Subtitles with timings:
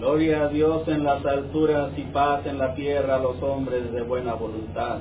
[0.00, 4.00] Gloria a Dios en las alturas y paz en la tierra a los hombres de
[4.00, 5.00] buena voluntad.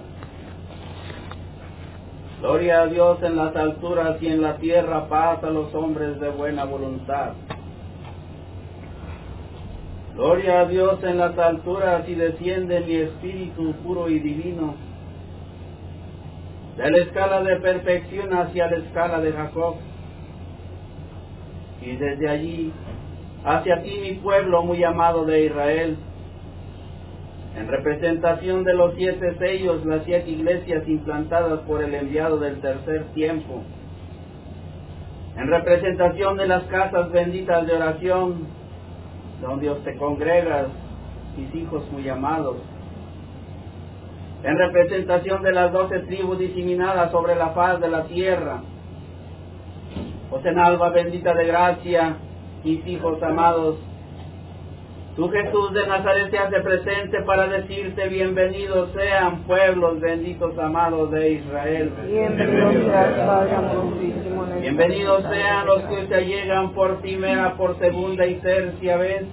[2.42, 6.30] Gloria a Dios en las alturas y en la tierra paz a los hombres de
[6.32, 7.32] buena voluntad.
[10.16, 14.75] Gloria a Dios en las alturas y desciende mi espíritu puro y divino.
[16.75, 19.75] De la escala de perfección hacia la escala de Jacob.
[21.81, 22.73] Y desde allí
[23.43, 25.97] hacia ti mi pueblo muy amado de Israel.
[27.57, 33.05] En representación de los siete sellos, las siete iglesias implantadas por el enviado del tercer
[33.13, 33.63] tiempo.
[35.35, 38.47] En representación de las casas benditas de oración,
[39.41, 40.67] donde Dios te congregas,
[41.38, 42.58] mis hijos muy amados.
[44.44, 48.61] En representación de las doce tribus diseminadas sobre la faz de la tierra.
[50.31, 52.17] Os en alba bendita de gracia,
[52.63, 53.77] mis hijos amados,
[55.16, 61.31] tú Jesús de Nazaret te hace presente para decirte bienvenidos sean pueblos benditos amados de
[61.33, 61.92] Israel.
[64.61, 69.26] Bienvenidos sean los que se llegan por primera, por segunda y tercia vez.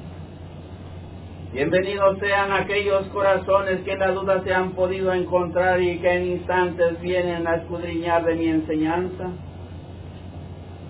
[1.53, 6.27] Bienvenidos sean aquellos corazones que en la duda se han podido encontrar y que en
[6.27, 9.31] instantes vienen a escudriñar de mi enseñanza.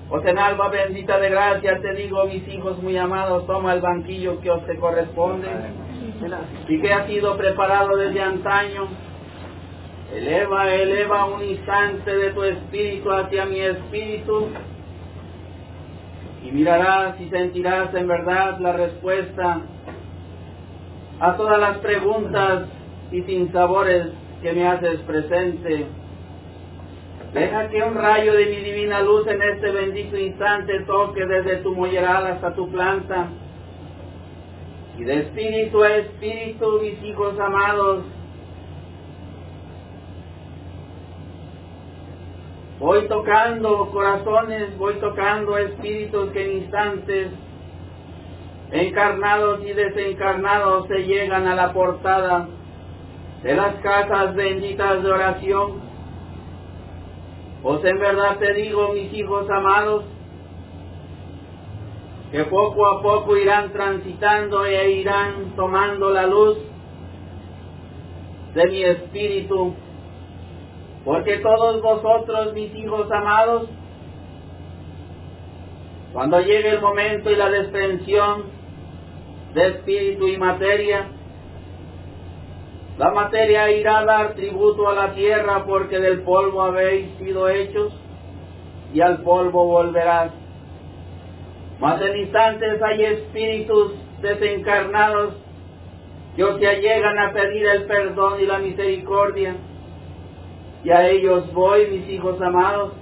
[0.09, 4.41] Os en alba bendita de gracia te digo, mis hijos muy amados, toma el banquillo
[4.41, 5.49] que os te corresponde
[6.69, 8.87] y que ha sido preparado desde antaño.
[10.15, 14.49] Eleva, eleva un instante de tu espíritu hacia mi espíritu.
[16.45, 19.61] Y mirarás y sentirás en verdad la respuesta
[21.19, 22.69] a todas las preguntas
[23.11, 24.07] y sinsabores
[24.41, 25.87] que me haces presente
[27.33, 31.75] Deja que un rayo de mi divina luz en este bendito instante toque desde tu
[31.75, 33.29] molleral hasta tu planta.
[34.97, 38.05] Y de espíritu a espíritu, mis hijos amados,
[42.79, 47.29] voy tocando corazones, voy tocando espíritus que en instantes,
[48.73, 52.49] encarnados y desencarnados, se llegan a la portada
[53.43, 55.86] de las casas benditas de oración
[57.63, 60.05] pues en verdad te digo, mis hijos amados,
[62.31, 66.59] que poco a poco irán transitando e irán tomando la luz
[68.55, 69.75] de mi espíritu,
[71.05, 73.69] porque todos vosotros, mis hijos amados,
[76.13, 78.45] cuando llegue el momento y la desprensión
[79.55, 81.11] de espíritu y materia,
[82.99, 87.93] la materia irá a dar tributo a la tierra porque del polvo habéis sido hechos
[88.95, 90.33] y al polvo volverás.
[91.79, 93.93] Mas en instantes hay espíritus
[94.23, 95.35] desencarnados
[96.35, 99.57] que os llegan a pedir el perdón y la misericordia.
[100.85, 102.93] Y a ellos voy, mis hijos amados,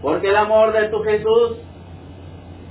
[0.00, 1.58] porque el amor de tu Jesús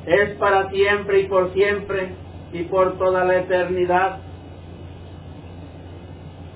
[0.06, 2.16] es para siempre y por siempre
[2.54, 4.20] y por toda la eternidad.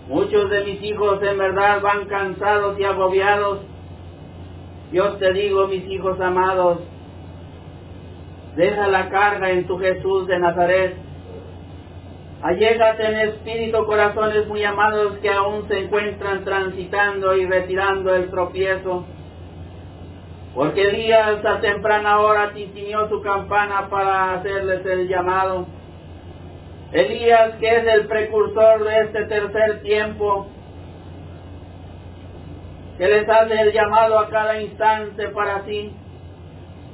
[0.09, 3.59] Muchos de mis hijos en verdad van cansados y agobiados.
[4.91, 6.79] Yo te digo, mis hijos amados,
[8.55, 10.95] deja la carga en tu Jesús de Nazaret.
[12.41, 19.05] Allégate en espíritu corazones muy amados que aún se encuentran transitando y retirando el tropiezo.
[20.55, 25.67] Porque Elías a temprana hora tiñó su campana para hacerles el llamado
[26.91, 30.47] Elías, que es el precursor de este tercer tiempo,
[32.97, 35.93] que les hace el llamado a cada instante para así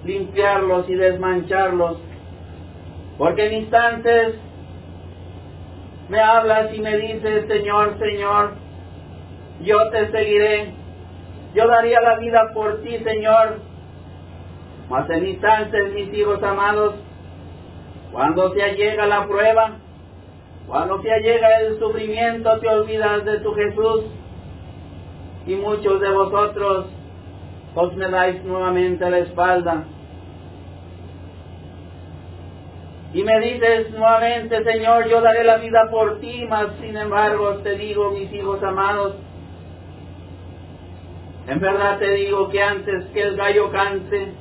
[0.04, 1.98] limpiarlos y desmancharlos.
[3.18, 4.36] Porque en instantes
[6.10, 8.52] me hablas y me dices, Señor, Señor,
[9.62, 10.74] yo te seguiré,
[11.56, 13.62] yo daría la vida por ti, Señor.
[14.90, 16.96] Mas en instantes, mis hijos amados,
[18.12, 19.78] cuando se llega la prueba,
[20.68, 24.06] cuando te llega el sufrimiento te olvidas de tu Jesús
[25.46, 26.88] y muchos de vosotros
[27.76, 29.84] os me dais nuevamente la espalda.
[33.14, 37.78] Y me dices nuevamente, Señor, yo daré la vida por ti, mas sin embargo te
[37.78, 39.16] digo, mis hijos amados,
[41.48, 44.34] en verdad te digo que antes que el gallo cante,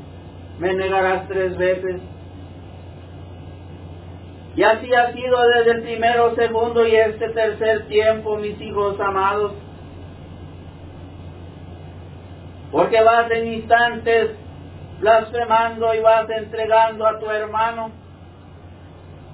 [0.58, 2.00] me negarás tres veces.
[4.56, 9.52] Y así ha sido desde el primero, segundo y este tercer tiempo, mis hijos amados.
[12.70, 14.30] Porque vas en instantes
[15.00, 17.90] blasfemando y vas entregando a tu hermano.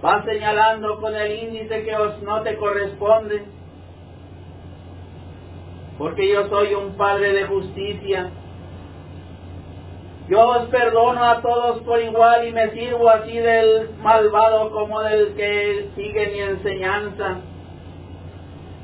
[0.03, 3.45] va señalando con el índice que os no te corresponde,
[5.99, 8.31] porque yo soy un Padre de justicia.
[10.31, 15.35] Yo os perdono a todos por igual y me sirvo así del malvado como del
[15.35, 17.39] que sigue mi enseñanza.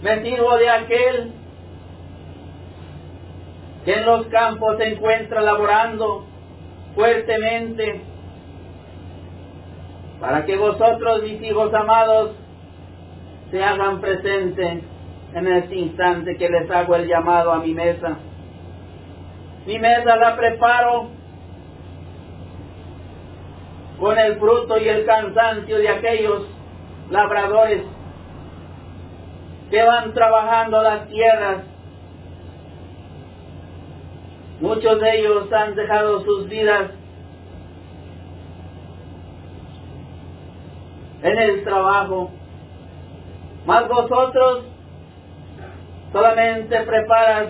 [0.02, 1.32] Me sirvo de aquel
[3.84, 6.24] que en los campos se encuentra laborando
[6.96, 8.00] fuertemente
[10.20, 12.32] para que vosotros, mis hijos amados,
[13.52, 14.82] se hagan presentes
[15.32, 18.16] en este instante que les hago el llamado a mi mesa.
[19.64, 21.15] Mi mesa la preparo
[23.98, 26.42] con el fruto y el cansancio de aquellos
[27.10, 27.82] labradores
[29.70, 31.58] que van trabajando las tierras.
[34.60, 36.90] Muchos de ellos han dejado sus vidas
[41.22, 42.30] en el trabajo.
[43.66, 44.64] Mas vosotros
[46.12, 47.48] solamente preparas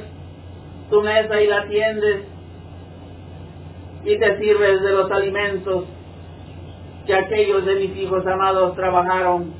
[0.90, 2.25] tu mesa y la tiendes
[4.04, 5.84] y te sirves de los alimentos
[7.06, 9.53] que aquellos de mis hijos amados trabajaron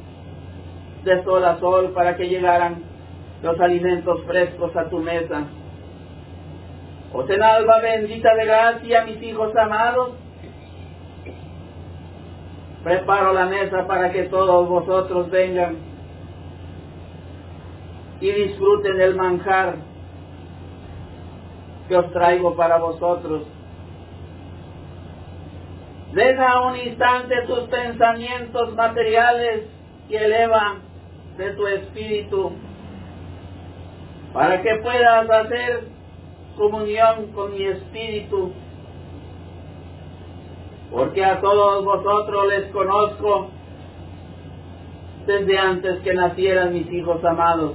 [1.05, 2.83] de sol a sol para que llegaran
[3.43, 5.45] los alimentos frescos a tu mesa.
[7.13, 10.11] Os en alba bendita de gracia, mis hijos amados,
[12.83, 15.77] preparo la mesa para que todos vosotros vengan
[18.21, 19.77] y disfruten el manjar
[21.89, 23.43] que os traigo para vosotros.
[26.17, 29.65] Deja un instante tus pensamientos materiales
[30.09, 30.77] y eleva
[31.37, 32.53] de tu espíritu
[34.33, 35.89] para que puedas hacer
[36.57, 38.51] comunión con mi espíritu.
[40.91, 43.51] Porque a todos vosotros les conozco
[45.27, 47.75] desde antes que nacieran mis hijos amados,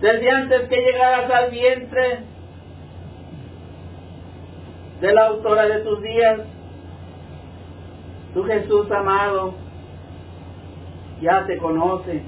[0.00, 2.31] desde antes que llegaras al vientre
[5.02, 6.38] de la autora de tus días,
[8.32, 9.52] tu Jesús amado,
[11.20, 12.22] ya te conoce,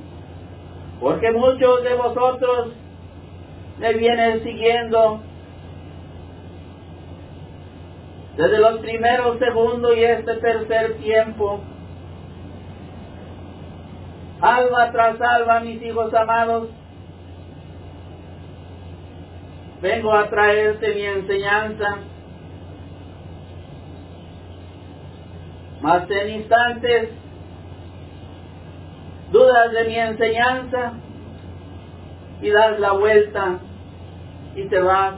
[0.98, 2.72] porque muchos de vosotros
[3.78, 5.20] me vienen siguiendo
[8.36, 11.60] desde los primeros segundos y este tercer tiempo.
[14.40, 16.70] Alma tras alma, mis hijos amados,
[19.80, 21.98] vengo a traerte mi enseñanza.
[25.84, 27.10] Mas en instantes
[29.30, 30.94] dudas de mi enseñanza
[32.40, 33.58] y das la vuelta
[34.56, 35.16] y te vas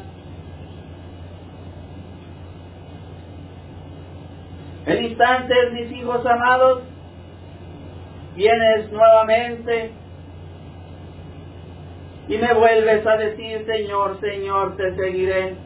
[4.86, 6.82] En instantes, mis hijos amados,
[8.34, 9.92] vienes nuevamente
[12.28, 15.65] y me vuelves a decir, Señor, Señor, te seguiré.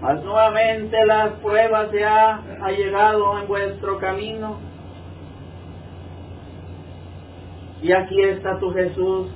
[0.00, 4.58] Mas nuevamente las pruebas ya ha llegado en vuestro camino.
[7.82, 9.28] Y aquí está tu Jesús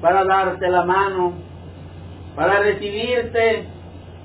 [0.00, 1.34] para darte la mano,
[2.34, 3.66] para recibirte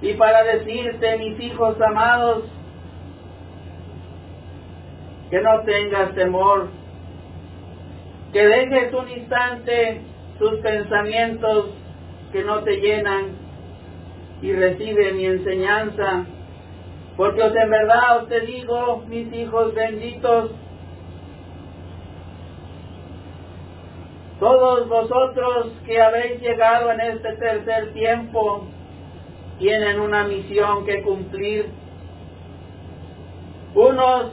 [0.01, 2.43] y para decirte, mis hijos amados,
[5.29, 6.69] que no tengas temor,
[8.31, 10.01] que dejes un instante
[10.39, 11.69] tus pensamientos
[12.31, 13.44] que no te llenan
[14.45, 16.23] y recibe mi enseñanza,
[17.17, 20.51] porque os en verdad os te digo, mis hijos benditos,
[24.39, 28.67] todos vosotros que habéis llegado en este tercer tiempo,
[29.57, 31.65] tienen una misión que cumplir.
[33.73, 34.31] Unos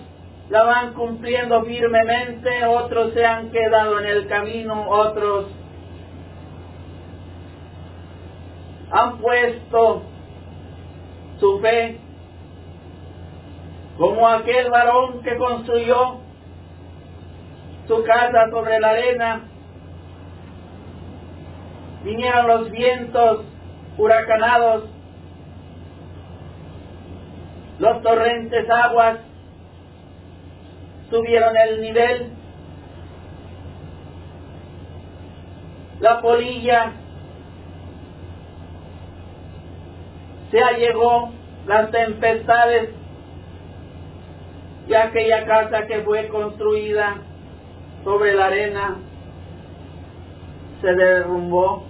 [0.50, 5.46] la van cumpliendo firmemente, otros se han quedado en el camino, otros
[8.92, 10.02] han puesto
[11.40, 11.98] su fe
[13.98, 16.18] como aquel varón que construyó
[17.88, 19.40] su casa sobre la arena.
[22.04, 23.44] Vinieron los vientos
[23.96, 24.84] huracanados
[27.82, 29.18] los torrentes aguas
[31.10, 32.30] subieron el nivel,
[35.98, 36.92] la polilla
[40.52, 41.30] se allegó,
[41.66, 42.90] las tempestades
[44.86, 47.16] y aquella casa que fue construida
[48.04, 48.98] sobre la arena
[50.82, 51.84] se derrumbó.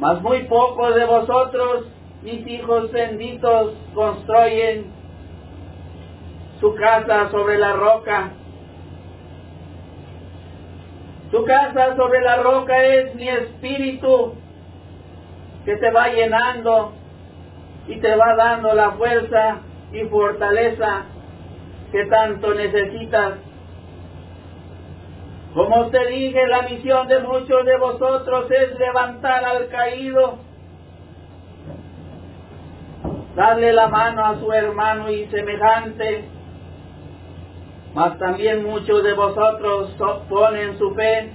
[0.00, 1.86] Mas muy pocos de vosotros
[2.22, 4.92] mis hijos benditos construyen
[6.60, 8.32] su casa sobre la roca.
[11.30, 14.34] Su casa sobre la roca es mi espíritu
[15.64, 16.92] que te va llenando
[17.86, 19.58] y te va dando la fuerza
[19.92, 21.04] y fortaleza
[21.92, 23.34] que tanto necesitas.
[25.54, 30.38] Como te dije, la misión de muchos de vosotros es levantar al caído,
[33.36, 36.24] darle la mano a su hermano y semejante,
[37.94, 39.94] mas también muchos de vosotros
[40.28, 41.30] ponen su fe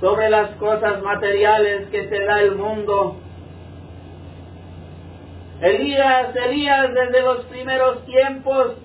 [0.00, 3.20] sobre las cosas materiales que te da el mundo.
[5.60, 8.76] Elías, Elías desde los primeros tiempos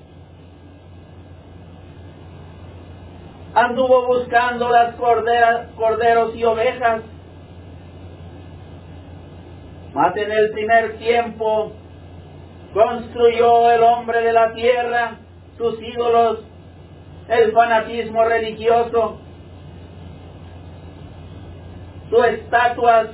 [3.53, 7.01] anduvo buscando las corderos y ovejas.
[9.93, 11.73] Mas en el primer tiempo
[12.73, 15.17] construyó el hombre de la tierra
[15.57, 16.39] sus ídolos,
[17.27, 19.19] el fanatismo religioso,
[22.09, 23.09] sus estatuas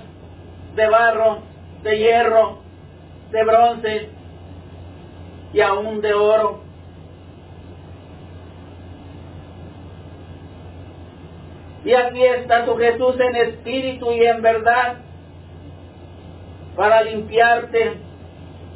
[0.76, 1.40] de barro,
[1.82, 2.67] de hierro,
[3.32, 4.10] de bronce
[5.54, 6.62] y aún de oro.
[11.86, 14.98] Y aquí está tu Jesús en espíritu y en verdad
[16.76, 17.94] para limpiarte,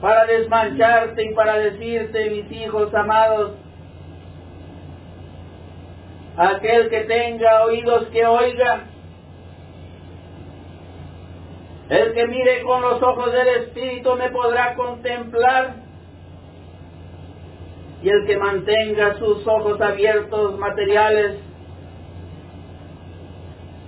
[0.01, 3.51] para desmancharte y para decirte, mis hijos amados,
[6.37, 8.85] aquel que tenga oídos que oiga,
[11.91, 15.75] el que mire con los ojos del Espíritu me podrá contemplar.
[18.01, 21.37] Y el que mantenga sus ojos abiertos materiales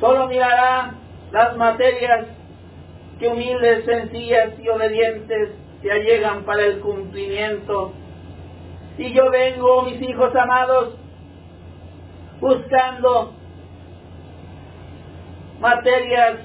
[0.03, 0.95] Solo mirará
[1.31, 2.25] las materias
[3.19, 7.93] que humildes, sencillas y obedientes se allegan para el cumplimiento.
[8.97, 10.95] Y yo vengo, mis hijos amados,
[12.41, 13.31] buscando
[15.61, 16.39] materias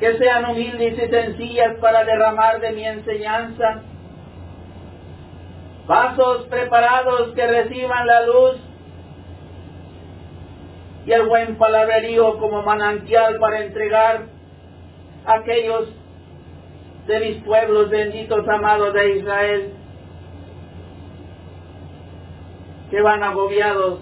[0.00, 3.82] que sean humildes y sencillas para derramar de mi enseñanza,
[5.86, 8.56] vasos preparados que reciban la luz
[11.06, 14.26] y el buen palabrerío como manantial para entregar
[15.24, 15.88] a aquellos
[17.06, 19.72] de mis pueblos benditos amados de Israel
[22.90, 24.00] que van agobiados,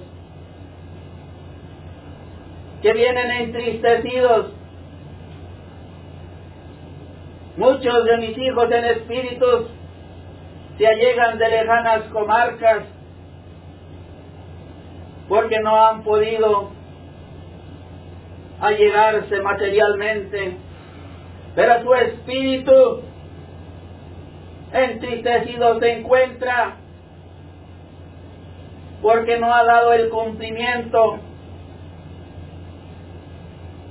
[2.82, 4.52] que vienen entristecidos.
[7.56, 9.66] Muchos de mis hijos en espíritus
[10.76, 12.84] se allegan de lejanas comarcas
[15.28, 16.70] porque no han podido
[18.60, 20.56] a llegarse materialmente,
[21.54, 23.02] pero su espíritu
[24.72, 26.76] entristecido se encuentra
[29.00, 31.18] porque no ha dado el cumplimiento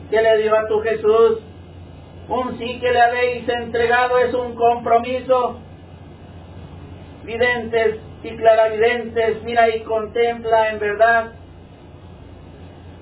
[0.10, 1.53] que le dio a tu Jesús.
[2.30, 5.60] Un sí que le habéis entregado es un compromiso.
[7.24, 11.32] Videntes y claravidentes, mira y contempla en verdad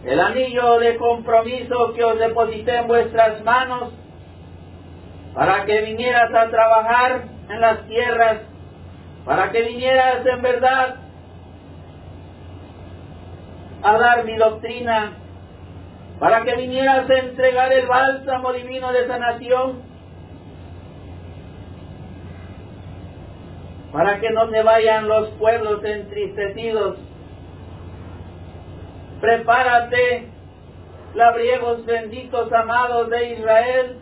[0.06, 3.94] el anillo de compromiso que os deposité en vuestras manos
[5.34, 8.38] para que vinieras a trabajar en las tierras,
[9.26, 10.96] para que vinieras en verdad
[13.84, 15.14] a dar mi doctrina,
[16.22, 19.82] para que vinieras a entregar el bálsamo divino de sanación,
[23.92, 27.00] para que no se vayan los pueblos entristecidos
[29.20, 30.30] Prepárate,
[31.14, 34.00] labriegos benditos amados de Israel,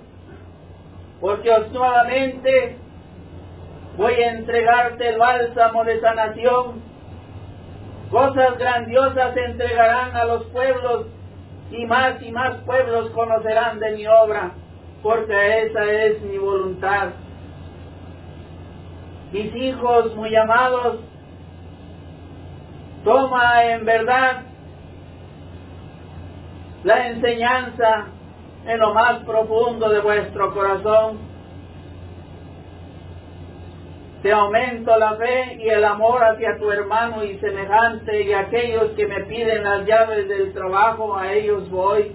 [1.22, 2.78] porque os nuevamente
[3.98, 6.82] voy a entregarte el bálsamo de sanación.
[8.12, 11.08] Cosas grandiosas entregarán a los pueblos
[11.72, 14.52] y más y más pueblos conocerán de mi obra,
[15.04, 17.10] porque esa es mi voluntad.
[19.32, 21.00] Mis hijos muy amados,
[23.04, 24.42] toma en verdad
[26.84, 28.08] la enseñanza
[28.66, 31.29] en lo más profundo de vuestro corazón.
[34.22, 39.08] Te aumento la fe y el amor hacia tu hermano y semejante y aquellos que
[39.08, 42.14] me piden las llaves del trabajo, a ellos voy.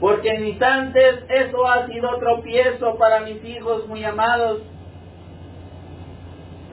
[0.00, 4.62] Porque en instantes eso ha sido tropiezo para mis hijos muy amados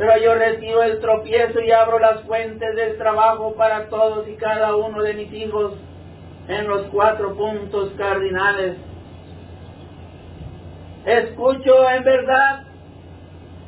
[0.01, 4.75] pero yo retiro el tropiezo y abro las fuentes del trabajo para todos y cada
[4.75, 5.74] uno de mis hijos
[6.48, 8.77] en los cuatro puntos cardinales.
[11.05, 12.63] Escucho en verdad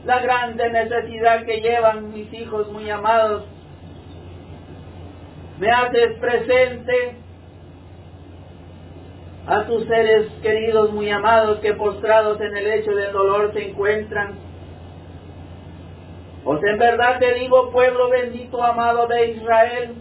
[0.06, 3.46] la grande necesidad que llevan mis hijos muy amados.
[5.60, 7.18] Me haces presente
[9.48, 14.36] a tus seres queridos muy amados que postrados en el lecho del dolor se encuentran.
[16.44, 19.96] Pues en verdad te digo, pueblo bendito amado de Israel,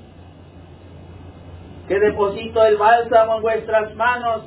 [1.86, 4.42] que deposito el bálsamo en vuestras manos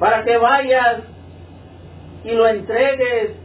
[0.00, 1.02] para que vayas
[2.24, 3.36] y lo entregues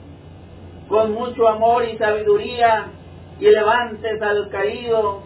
[0.87, 2.87] con mucho amor y sabiduría
[3.39, 5.23] y levantes al caído,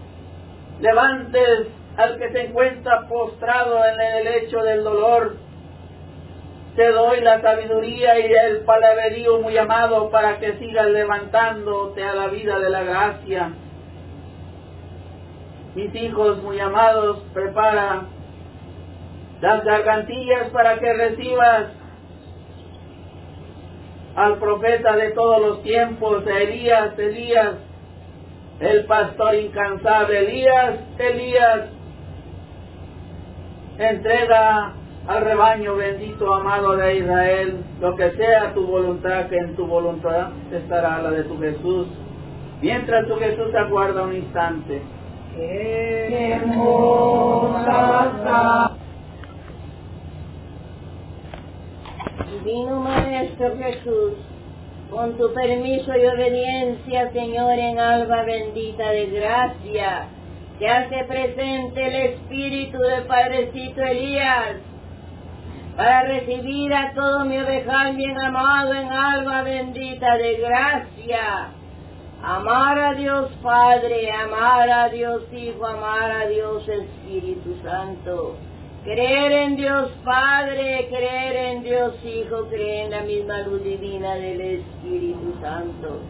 [0.79, 5.35] levantes al que se encuentra postrado en el lecho del dolor.
[6.75, 12.27] Te doy la sabiduría y el palabrerío muy amado para que sigas levantándote a la
[12.27, 13.51] vida de la gracia.
[15.75, 18.03] Mis hijos muy amados, prepara
[19.41, 21.67] las gargantillas para que recibas
[24.15, 27.55] al profeta de todos los tiempos, Elías, Elías,
[28.59, 31.61] el pastor incansable, Elías, Elías,
[33.77, 34.73] entrega
[35.07, 40.29] al rebaño bendito, amado de Israel, lo que sea tu voluntad, que en tu voluntad
[40.51, 41.87] estará la de tu Jesús,
[42.61, 44.81] mientras tu Jesús aguarda un instante.
[52.25, 54.13] Divino Maestro Jesús,
[54.89, 60.07] con tu permiso y obediencia, Señor, en alba bendita de gracia,
[60.57, 64.57] se hace presente el espíritu del Padrecito Elías,
[65.77, 71.51] para recibir a todo mi ovejal bien amado en alma bendita de gracia.
[72.21, 78.35] Amar a Dios Padre, amar a Dios Hijo, amar a Dios Espíritu Santo.
[78.89, 84.41] Creer en Dios Padre, creer en Dios Hijo, creer en la misma luz divina del
[84.41, 86.01] Espíritu Santo.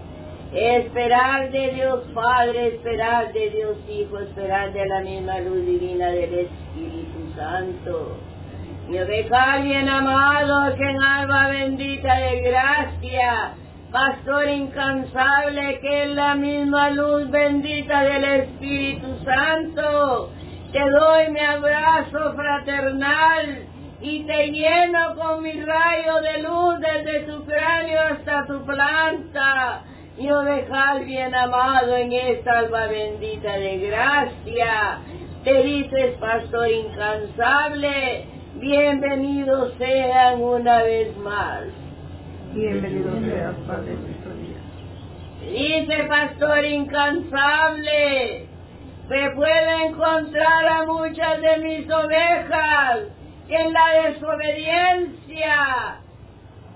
[0.53, 6.33] Esperar de Dios Padre, esperar de Dios Hijo, esperar de la misma luz divina del
[6.33, 8.15] Espíritu Santo.
[8.87, 13.55] Mi oveja bien amado, que en alma bendita de gracia,
[13.91, 20.29] pastor incansable, que es la misma luz bendita del Espíritu Santo
[20.71, 23.63] te doy mi abrazo fraternal
[24.01, 29.83] y te lleno con mi rayo de luz desde tu cráneo hasta tu planta.
[30.17, 34.99] Y ovejal bien amado en esta alba bendita de gracia.
[35.43, 41.63] Te dices, pastor incansable, bienvenidos sean una vez más.
[42.53, 43.97] Bienvenido seas, Padre
[45.41, 48.48] Dice, pastor incansable,
[49.09, 52.99] me puedo encontrar a muchas de mis ovejas
[53.47, 55.99] en la desobediencia,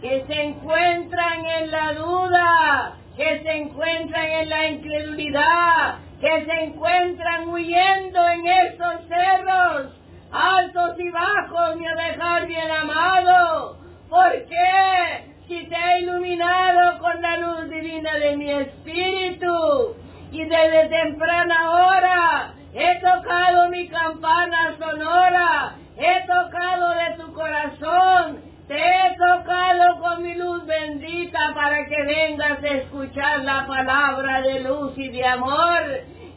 [0.02, 7.50] que se encuentran en la duda, que se encuentran en la incredulidad, que se encuentran
[7.50, 9.94] huyendo en estos cerros
[10.32, 13.78] altos y bajos, mi oveja bien amado.
[14.10, 15.34] ¿Por qué?
[15.48, 19.96] Si te ha iluminado con la luz divina de mi espíritu,
[20.34, 28.76] y desde temprana hora he tocado mi campana sonora, he tocado de tu corazón, te
[28.76, 34.98] he tocado con mi luz bendita para que vengas a escuchar la palabra de luz
[34.98, 35.84] y de amor,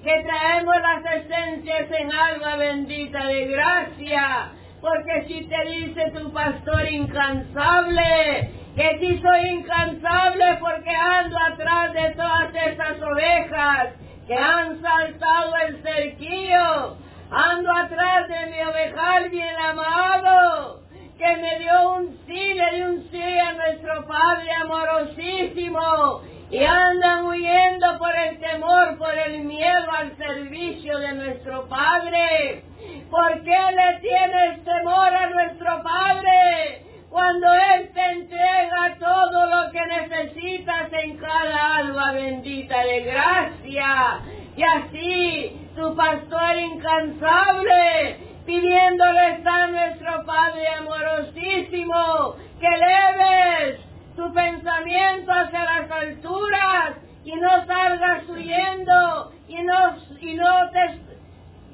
[0.04, 4.50] que traemos las esencias en alma bendita de gracia,
[4.82, 12.10] porque si te dice tu pastor incansable, que si soy incansable porque ando atrás de
[12.10, 13.94] todas esas ovejas
[14.26, 16.96] que han saltado el cerquillo,
[17.30, 20.82] ando atrás de mi ovejal bien amado,
[21.16, 27.24] que me dio un sí, le dio un sí a nuestro Padre amorosísimo, y andan
[27.24, 32.62] huyendo por el temor, por el miedo al servicio de nuestro Padre.
[33.10, 36.85] ¿Por qué le tienes temor a nuestro Padre?
[37.16, 44.20] Cuando Él te entrega todo lo que necesitas en cada alma bendita de gracia.
[44.54, 53.80] Y así tu pastor incansable, pidiéndole a nuestro Padre amorosísimo, que leves
[54.14, 61.00] tu pensamiento hacia las alturas y no salgas huyendo y no, y no te,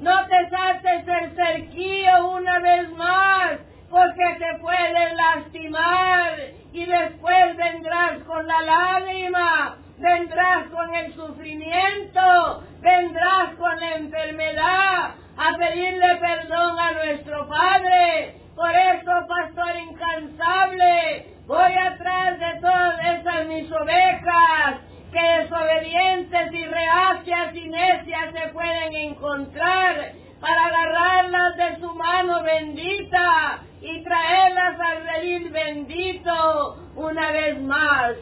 [0.03, 3.59] no te saltes el cerquillo una vez más
[3.93, 6.39] porque te pueden lastimar
[6.73, 15.57] y después vendrás con la lágrima, vendrás con el sufrimiento, vendrás con la enfermedad a
[15.59, 18.37] pedirle perdón a nuestro Padre.
[18.57, 24.79] Por eso, pastor incansable, Voy atrás de todas esas mis ovejas
[25.13, 33.61] que desobedientes y reacias y necias se pueden encontrar para agarrarlas de su mano bendita
[33.83, 38.13] y traerlas al redil bendito una vez más.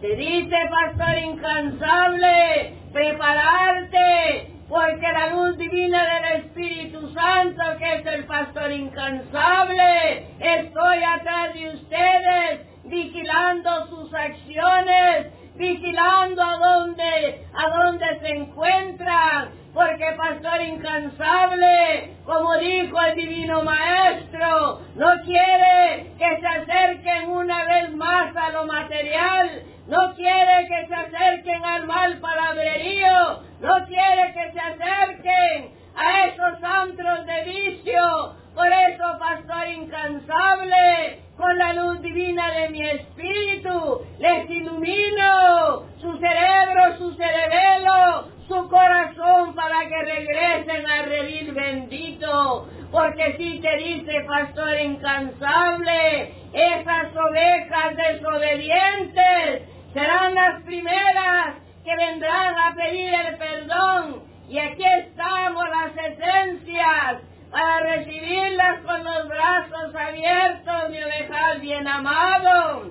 [0.00, 8.24] Te dice, pastor incansable, prepararte, porque la luz divina del Espíritu Santo, que es el
[8.24, 18.28] pastor incansable, estoy atrás de ustedes, vigilando sus acciones, vigilando a dónde, a dónde se
[18.28, 27.62] encuentran, porque pastor incansable, como dijo el divino maestro, no quiere que se acerquen una
[27.66, 34.32] vez más a lo material, no quiere que se acerquen al mal palabrerío, no quiere
[34.32, 38.45] que se acerquen a esos antros de vicio.
[38.56, 46.96] Por eso, pastor incansable, con la luz divina de mi espíritu, les ilumino su cerebro,
[46.96, 52.66] su cerebelo, su corazón para que regresen al redil bendito.
[52.90, 62.74] Porque si te dice, pastor incansable, esas ovejas desobedientes serán las primeras que vendrán a
[62.74, 64.22] pedir el perdón.
[64.48, 72.90] Y aquí estamos las esencias para recibirlas con los brazos abiertos, mi ovejal bien amado.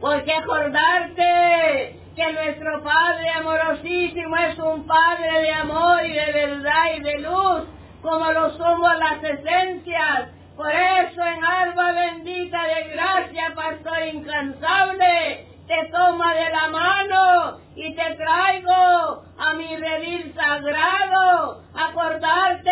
[0.00, 7.00] Porque acordarte que nuestro Padre amorosísimo es un Padre de amor y de verdad y
[7.00, 7.64] de luz,
[8.02, 10.30] como lo somos las esencias.
[10.56, 17.94] Por eso en alma bendita de gracia, pastor incansable, te toma de la mano y
[17.94, 21.62] te traigo a mi redil sagrado.
[21.74, 22.70] Acordarte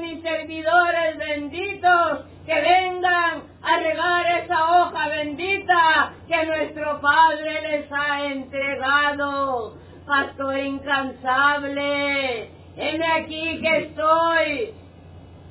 [0.00, 8.24] mis servidores benditos que vengan a regar esa hoja bendita que nuestro Padre les ha
[8.24, 9.76] entregado.
[10.06, 14.74] Pastor incansable, heme aquí que estoy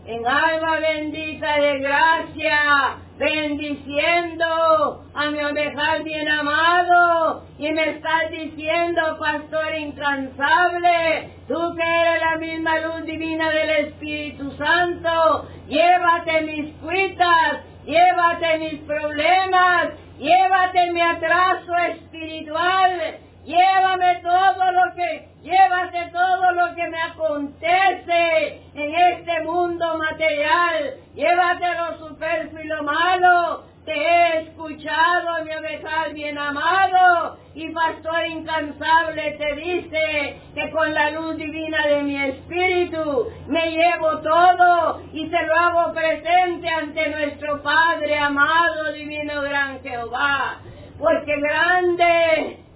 [0.08, 9.18] en alma bendita de gracia, bendiciendo a mi ovejal bien amado, y me estás diciendo,
[9.20, 17.64] pastor incansable, tú que eres la misma luz divina del Espíritu Santo, llévate mis cuitas,
[17.86, 26.88] llévate mis problemas, llévate mi atraso espiritual, llévame todo lo que, llévate todo lo que
[26.90, 35.46] me acontece en este mundo material, llévate lo superfluo y lo malo, te he escuchado,
[35.46, 42.04] mi ovejal bien amado, y pastor incansable te dice que con la luz divina de
[42.04, 49.42] mi espíritu me llevo todo y se lo hago presente ante nuestro Padre amado, divino
[49.42, 50.58] gran Jehová,
[51.00, 52.67] porque grande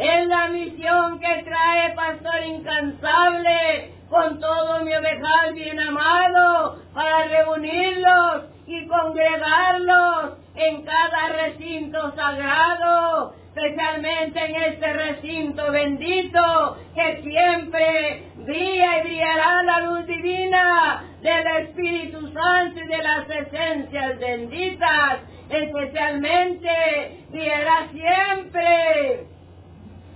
[0.00, 8.44] es la misión que trae Pastor Incansable con todo mi ovejal bien amado para reunirlos
[8.66, 19.02] y congregarlos en cada recinto sagrado, especialmente en este recinto bendito que siempre brilla y
[19.02, 25.18] brillará la luz divina del Espíritu Santo y de las esencias benditas,
[25.50, 29.29] especialmente brillará siempre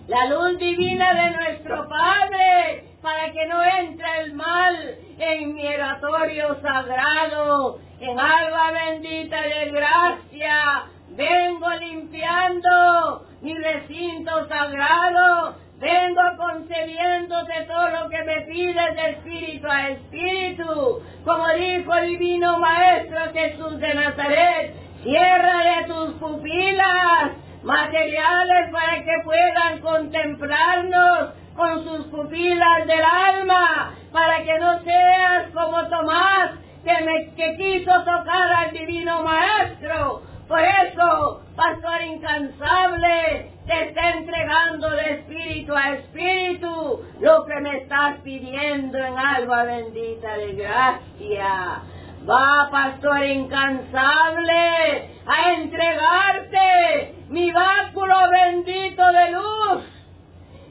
[0.06, 6.60] la luz divina de nuestro Padre, para que no entre el mal en mi oratorio
[6.60, 18.08] sagrado, en alba bendita de gracia, vengo limpiando mi recinto sagrado, vengo concediéndote todo lo
[18.10, 24.74] que me pides de espíritu a espíritu, como dijo el divino Maestro Jesús de Nazaret,
[25.02, 27.32] cierra de tus pupilas,
[27.64, 35.88] materiales para que puedan contemplarnos con sus pupilas del alma, para que no seas como
[35.88, 36.50] Tomás,
[36.84, 40.22] que, me, que quiso tocar al divino maestro.
[40.46, 48.18] Por eso, pastor incansable, te está entregando de espíritu a espíritu lo que me estás
[48.22, 51.82] pidiendo en alma bendita de gracia.
[52.28, 59.84] Va, pastor incansable, a entregarte mi báculo bendito de luz.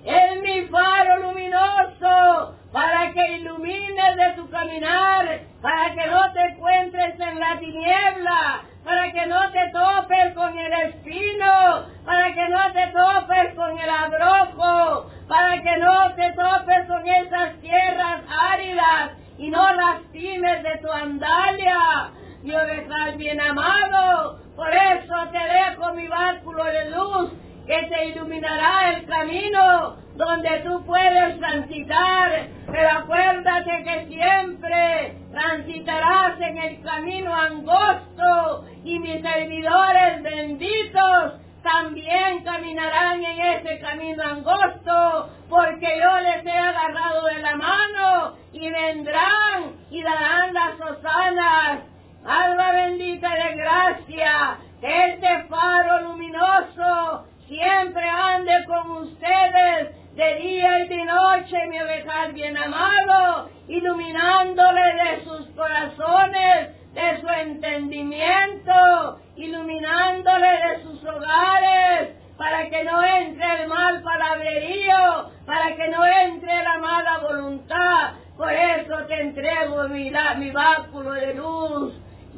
[0.06, 7.20] Es mi faro luminoso para que ilumines de tu caminar, para que no te encuentres
[7.20, 12.88] en la tiniebla, para que no te topes con el espino, para que no te
[12.88, 18.22] topes con el abrojo, para que no te topes con esas tierras
[18.54, 22.12] áridas y no lastimes de tu andalia.
[22.44, 27.32] Mi oveja bien amado, por eso te dejo mi báculo de luz
[27.66, 36.58] que te iluminará el camino donde tú puedes transitar, pero acuérdate que siempre transitarás en
[36.58, 46.20] el camino angosto y mis servidores benditos también caminarán en ese camino angosto, porque yo
[46.20, 51.93] les he agarrado de la mano y vendrán y darán las hosanas.
[52.26, 61.04] Alma bendita de gracia, este faro luminoso siempre ande con ustedes de día y de
[61.04, 71.04] noche, mi oveja bien amado, iluminándole de sus corazones, de su entendimiento, iluminándole de sus
[71.04, 78.14] hogares, para que no entre el mal palabrerío, para que no entre la mala voluntad.
[78.38, 81.94] Por eso te entrego mi, mi báculo de luz,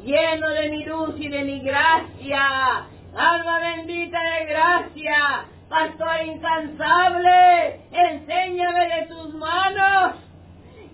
[0.06, 2.86] lleno de mi luz y de mi gracia.
[3.16, 10.14] Alma bendita de gracia, pastor incansable, enséñame de tus manos.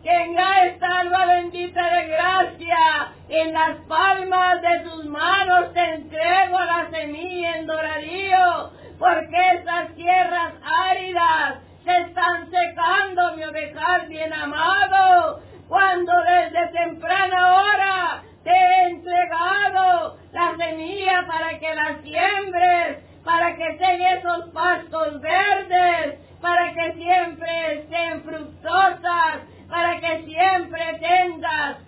[0.02, 0.34] Que
[0.66, 7.56] esta alma bendita de gracia, en las palmas de tus manos te entrego la semilla
[7.56, 16.66] en doradío, porque esas tierras áridas se están secando, mi ovejal bien amado, cuando desde
[16.68, 24.48] temprana hora te he entregado la semilla para que la siembres, para que estén esos
[24.50, 31.78] pastos verdes, para que siempre estén fructosas, para que siempre tengas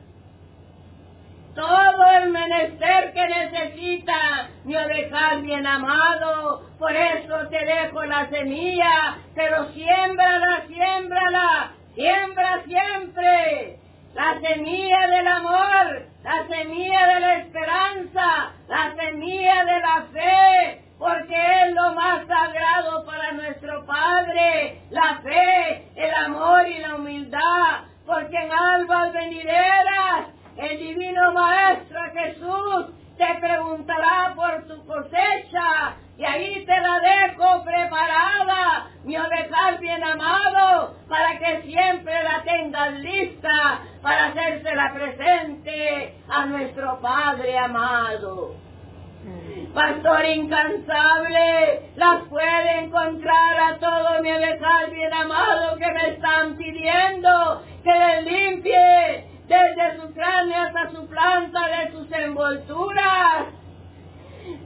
[1.54, 6.62] todo el menester que necesita mi oveja bien amado.
[6.78, 13.78] Por eso te dejo la semilla, pero siémbrala, siémbrala, siembra siempre.
[14.14, 21.34] La semilla del amor, la semilla de la esperanza, la semilla de la fe, porque
[21.34, 28.36] es lo más sagrado para nuestro Padre, la fe, el amor y la humildad, porque
[28.38, 36.80] en albas venideras el divino Maestro Jesús te preguntará por tu cosecha y ahí te
[36.80, 44.92] la dejo preparada, mi oveja bien amado, para que siempre la tengas lista para hacérsela
[44.94, 48.54] presente a nuestro Padre amado.
[49.74, 57.62] Pastor incansable, las puede encontrar a todo mi oveja bien amado que me están pidiendo
[57.82, 63.46] que les limpie desde su cráneo hasta su planta de sus envolturas.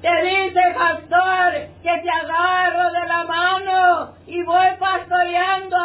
[0.00, 5.76] Te dice, pastor, que te agarro de la mano y voy pastoreando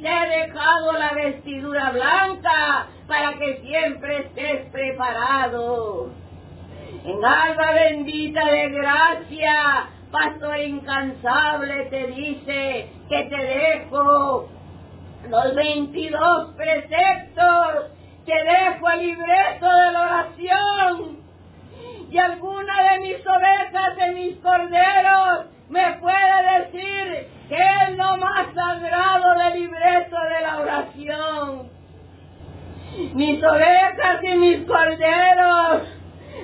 [0.00, 6.10] te ha dejado la vestidura blanca para que siempre estés preparado.
[7.04, 14.48] En alba bendita de gracia, pastor incansable te dice que te dejo
[15.28, 17.92] los 22 preceptos,
[18.24, 21.18] te dejo el libreto de la oración
[22.10, 28.54] y alguna de mis ovejas, de mis corderos, me puede decir que es lo más
[28.54, 31.70] sagrado del libreto de la oración.
[33.14, 35.82] Mis ovejas y mis corderos,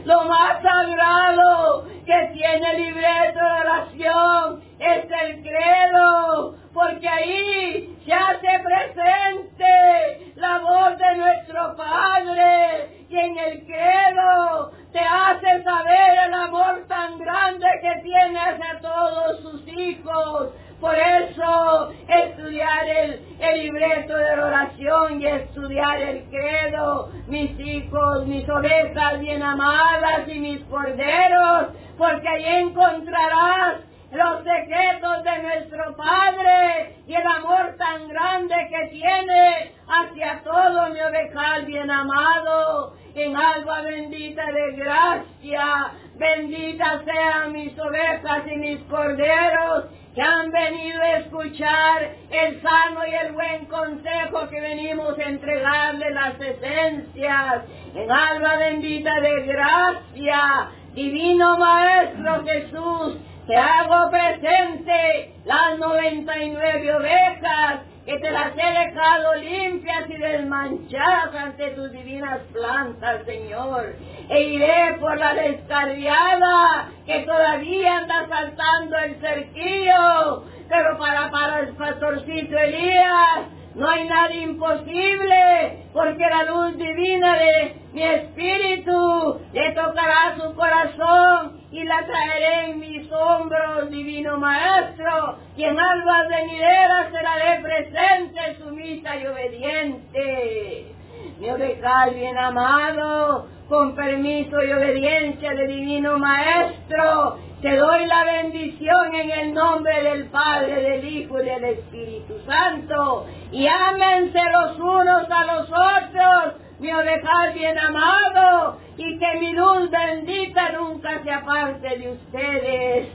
[0.05, 8.13] lo más sagrado que tiene el libreto de oración es el credo, porque ahí se
[8.13, 16.35] hace presente la voz de nuestro Padre y en el credo te hace saber el
[16.35, 20.51] amor tan grande que tiene hacia todos sus hijos.
[20.85, 28.27] Por eso estudiar el, el libreto de la oración y estudiar el credo, mis hijos,
[28.27, 33.81] mis ovejas bien amadas y mis corderos, porque ahí encontrarás
[34.13, 41.01] los secretos de nuestro Padre y el amor tan grande que tiene hacia todo mi
[41.01, 42.95] ovejal bien amado.
[43.15, 49.85] En alba bendita de gracia, bendita sean mis ovejas y mis corderos
[50.15, 56.11] que han venido a escuchar el sano y el buen consejo que venimos a entregarle
[56.11, 57.63] las esencias.
[57.95, 68.19] En alba bendita de gracia, divino Maestro Jesús, te hago presente las 99 ovejas que
[68.19, 73.95] te las he dejado limpias y desmanchadas ante tus divinas plantas, Señor.
[74.29, 81.75] E iré por la descarriada que todavía anda saltando el cerquillo, pero para, para el
[81.77, 90.37] pastorcito Elías no hay nada imposible, porque la luz divina de mi espíritu le tocará
[90.37, 97.37] su corazón y la traeré en mis hombros, divino maestro, y en almas venideras será
[97.37, 100.94] de presente, sumisa y obediente.
[101.39, 109.15] Mi ovejal bien amado, con permiso y obediencia de divino maestro, te doy la bendición
[109.15, 113.27] en el nombre del Padre, del Hijo y del Espíritu Santo.
[113.51, 119.91] Y ámense los unos a los otros, mi ovejal bien amado, y que mi luz
[119.91, 123.09] bendita nunca se aparte de ustedes.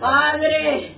[0.00, 0.96] Padre,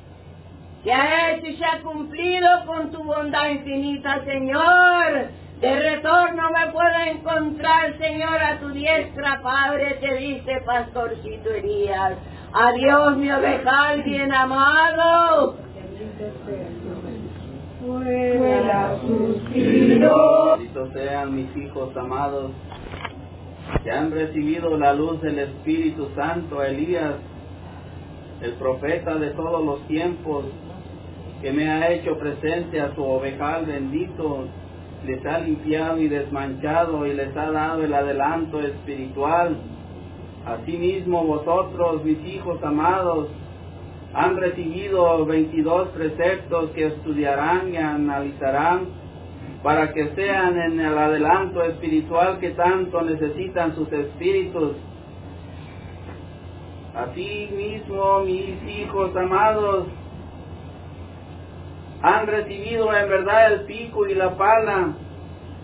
[0.82, 5.45] se ha hecho y se ha cumplido con tu bondad infinita, Señor.
[5.60, 12.18] De retorno me puedo encontrar, Señor, a tu diestra, Padre, te dice Pastorcito Elías.
[12.52, 15.56] Adiós, mi ovejal bien amado.
[19.54, 22.52] Benditos sean mis hijos amados.
[23.82, 27.14] que han recibido la luz del Espíritu Santo, Elías,
[28.42, 30.44] el profeta de todos los tiempos,
[31.42, 34.46] que me ha hecho presente a su ovejal bendito,
[35.06, 39.56] les ha limpiado y desmanchado y les ha dado el adelanto espiritual.
[40.44, 43.28] Asimismo vosotros, mis hijos amados,
[44.12, 48.86] han recibido 22 preceptos que estudiarán y analizarán
[49.62, 54.72] para que sean en el adelanto espiritual que tanto necesitan sus espíritus.
[56.94, 59.86] Asimismo, mis hijos amados,
[62.02, 64.94] han recibido en verdad el pico y la pala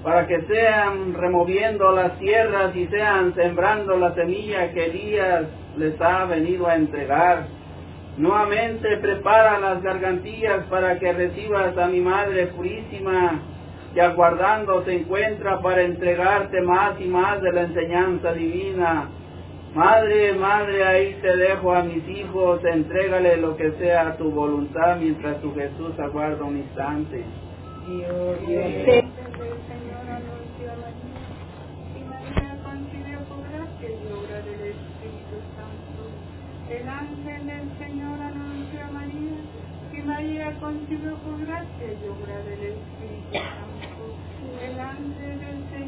[0.03, 5.45] para que sean removiendo las tierras y sean sembrando la semilla que Elías
[5.77, 7.47] les ha venido a entregar.
[8.17, 13.41] Nuevamente prepara las gargantillas para que recibas a mi Madre Purísima,
[13.95, 19.09] que aguardando se encuentra para entregarte más y más de la enseñanza divina.
[19.75, 25.41] Madre, madre, ahí te dejo a mis hijos, entrégale lo que sea tu voluntad mientras
[25.41, 27.25] tu Jesús aguarda un instante.
[27.87, 28.65] Dios, Dios.
[28.65, 29.23] A
[35.57, 36.03] Santo.
[36.71, 39.37] El ángel del Señor anunció a María,
[39.93, 44.05] y María concibió por gracia y obra del Espíritu Santo.
[44.63, 45.82] El ángel del Señor a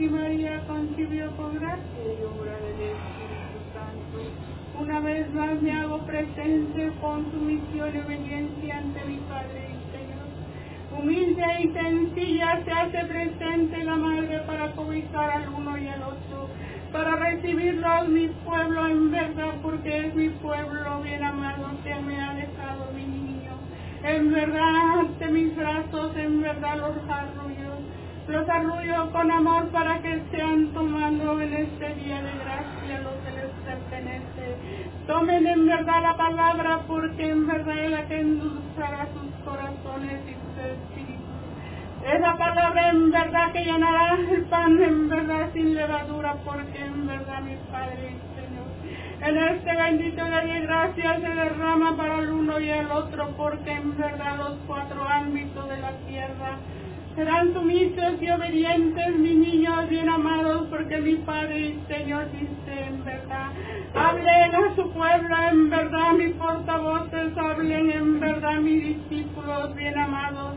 [0.00, 4.80] y María concibió por gracia y obra del Espíritu Santo.
[4.80, 10.98] Una vez más me hago presente con sumisión y obediencia ante mi Padre y Señor.
[10.98, 16.48] Humilde y sencilla se hace presente la Madre para cobijar al uno y al otro,
[16.92, 22.32] para recibirlo mi pueblo en verdad, porque es mi pueblo bien amado que me ha
[22.32, 23.52] dejado mi niño.
[24.02, 27.70] En verdad, ante mis brazos, en verdad los arrullo
[28.30, 33.32] los arrullo con amor para que sean tomando en este día de gracia lo que
[33.32, 34.56] les pertenece.
[35.08, 40.34] Tomen en verdad la palabra porque en verdad es la que endulzará sus corazones y
[40.34, 41.26] sus espíritus.
[42.06, 47.06] Es la palabra en verdad que llenará el pan en verdad sin levadura porque en
[47.08, 49.28] verdad mi Padre Señor.
[49.28, 53.72] En este bendito día de gracia se derrama para el uno y el otro porque
[53.72, 56.58] en verdad los cuatro ámbitos de la tierra
[57.20, 63.04] serán sumisos y obedientes, mis niños bien amados, porque mi Padre y Señor dice en
[63.04, 63.50] verdad.
[63.94, 70.54] Hablen a su pueblo en verdad, mis portavoces, hablen en verdad, mis discípulos bien amados,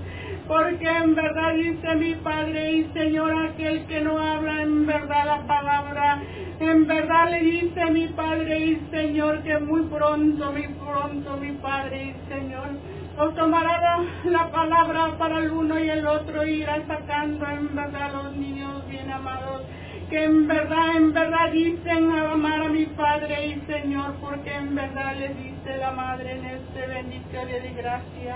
[0.47, 5.41] porque en verdad dice mi Padre y Señor, aquel que no habla en verdad la
[5.45, 6.21] palabra,
[6.61, 12.15] en verdad le dice mi Padre y Señor que muy pronto, muy pronto, mi Padre
[12.15, 12.69] y Señor,
[13.17, 18.11] os tomará la, la palabra para el uno y el otro, irá sacando en verdad
[18.13, 19.61] los niños bien amados,
[20.09, 25.15] que en verdad, en verdad dicen amar a mi Padre y Señor, porque en verdad
[25.15, 28.35] le dice la Madre en este bendito día de gracia.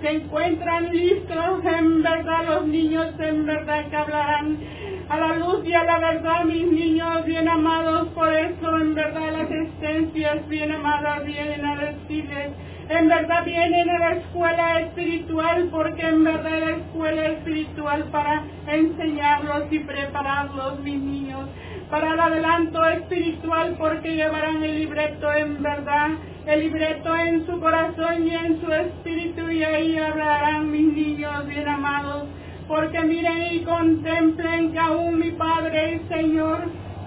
[0.00, 4.58] Se encuentran listos, en verdad los niños en verdad que hablarán
[5.08, 9.32] a la luz y a la verdad, mis niños bien amados, por eso en verdad
[9.32, 12.50] las esencias bien amadas vienen a decirles
[12.88, 19.64] en verdad vienen a la escuela espiritual porque en verdad la escuela espiritual para enseñarlos
[19.70, 21.48] y prepararlos, mis niños,
[21.90, 26.12] para el adelanto espiritual porque llevarán el libreto en verdad,
[26.46, 31.68] el libreto en su corazón y en su espíritu y ahí hablarán mis niños bien
[31.68, 32.24] amados,
[32.66, 36.60] porque miren y contemplen que aún mi Padre y Señor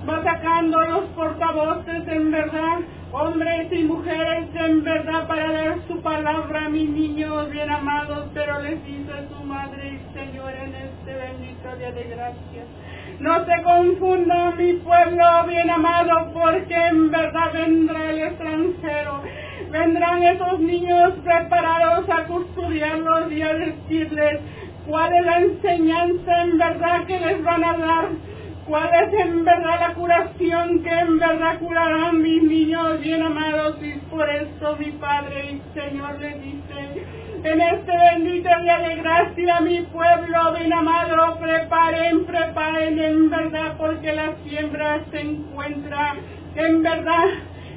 [0.08, 2.80] va sacando los portavoces en verdad
[3.12, 8.62] hombres y mujeres en verdad para dar su palabra a mis niños bien amados, pero
[8.62, 12.64] les dice su madre y Señor en este bendito día de gracia.
[13.20, 19.22] No se confunda mi pueblo bien amado, porque en verdad vendrá el extranjero.
[19.70, 24.40] Vendrán esos niños preparados a custodiarlos y a decirles
[24.88, 28.06] cuál es la enseñanza en verdad que les van a dar
[28.66, 33.94] cuál es en verdad la curación que en verdad curarán mis niños bien amados y
[34.10, 37.06] por eso mi Padre y Señor le dice
[37.44, 44.14] en este bendito día de gracia mi pueblo bien amado preparen, preparen en verdad porque
[44.14, 46.16] la siembra se encuentra
[46.56, 47.26] en verdad.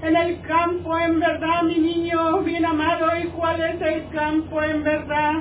[0.02, 4.84] En el campo en verdad mi niño bien amado y cuál es el campo en
[4.84, 5.32] verdad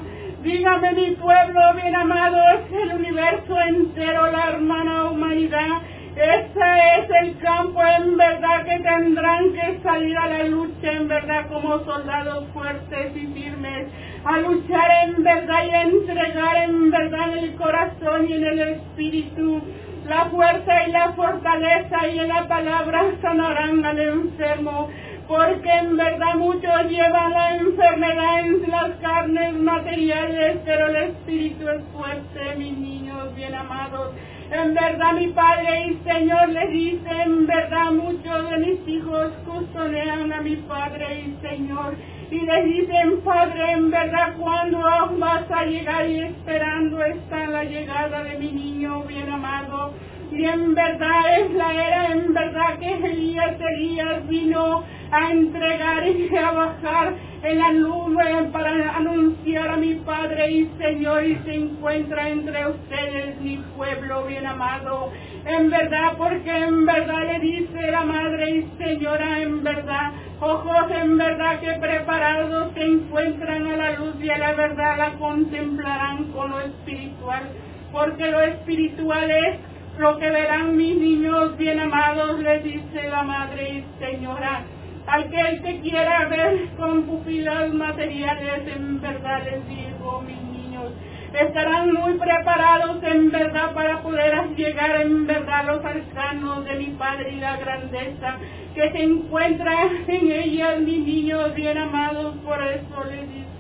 [0.43, 5.81] Dígame mi pueblo bien amado, es el universo entero, la hermana humanidad.
[6.17, 11.47] Ese es el campo en verdad que tendrán que salir a la lucha en verdad
[11.47, 13.87] como soldados fuertes y firmes,
[14.25, 18.59] a luchar en verdad y a entregar en verdad en el corazón y en el
[18.59, 19.61] espíritu.
[20.09, 24.89] La fuerza y la fortaleza y en la palabra sanarán al enfermo
[25.28, 31.82] porque en verdad muchos llevan la enfermedad en las carnes materiales, pero el espíritu es
[31.93, 34.11] fuerte, mis niños bien amados.
[34.51, 40.32] En verdad mi Padre y Señor le dice, en verdad muchos de mis hijos custodian
[40.32, 41.95] a mi Padre y Señor.
[42.30, 44.80] Y le dicen, Padre, en verdad cuando
[45.17, 49.93] vas a llegar y esperando está la llegada de mi niño bien amado.
[50.36, 56.36] Y en verdad es la era, en verdad que Elías, Elías vino a entregar y
[56.36, 57.13] a bajar
[57.43, 63.39] en la nube para anunciar a mi Padre y Señor y se encuentra entre ustedes
[63.41, 65.11] mi pueblo bien amado.
[65.45, 71.15] En verdad, porque en verdad le dice la Madre y Señora, en verdad, ojos en
[71.15, 76.49] verdad que preparados se encuentran a la luz y a la verdad la contemplarán con
[76.49, 77.43] lo espiritual,
[77.91, 83.69] porque lo espiritual es lo que verán mis niños bien amados, le dice la Madre
[83.69, 84.63] y Señora.
[85.05, 90.93] Aquel que quiera ver con pupilas materiales, en verdad les digo, mis niños,
[91.33, 97.33] estarán muy preparados en verdad para poder llegar en verdad los arcanos de mi Padre
[97.33, 98.37] y la grandeza
[98.73, 99.73] que se encuentra
[100.07, 103.52] en ellas, mis niños bien amados, por eso les dice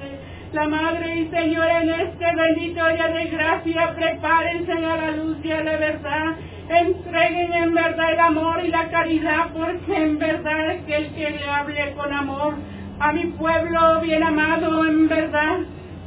[0.53, 5.51] la Madre y Señor en este bendito día de gracia, prepárense a la luz y
[5.51, 6.35] a la verdad.
[6.69, 11.29] Entreguen en verdad el amor y la caridad, porque en verdad es que el que
[11.31, 12.53] le hable con amor
[12.99, 15.57] a mi pueblo bien amado, en verdad,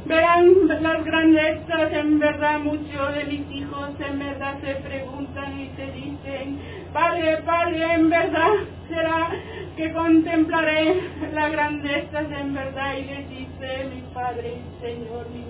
[0.05, 5.91] verán las grandezas, en verdad muchos de mis hijos en verdad se preguntan y se
[5.91, 6.59] dicen,
[6.93, 8.53] Padre, Padre, en verdad
[8.87, 9.29] será
[9.77, 11.01] que contemplaré
[11.33, 15.45] las grandezas en verdad y les dice mi Padre y Señor mi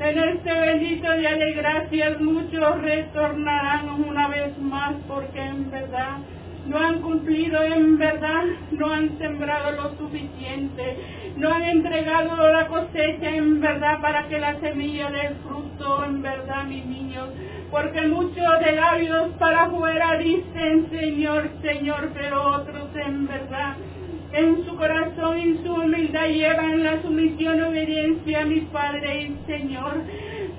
[0.00, 6.18] en este bendito día de gracias muchos retornarán una vez más porque en verdad
[6.66, 10.96] no han cumplido en verdad, no han sembrado lo suficiente,
[11.36, 16.64] no han entregado la cosecha en verdad para que la semilla dé fruto en verdad,
[16.64, 17.28] mis niños,
[17.74, 23.74] porque muchos de labios para afuera dicen Señor, Señor, pero otros en verdad
[24.32, 29.36] en su corazón, en su humildad, llevan la sumisión y obediencia a mi Padre y
[29.46, 30.02] Señor.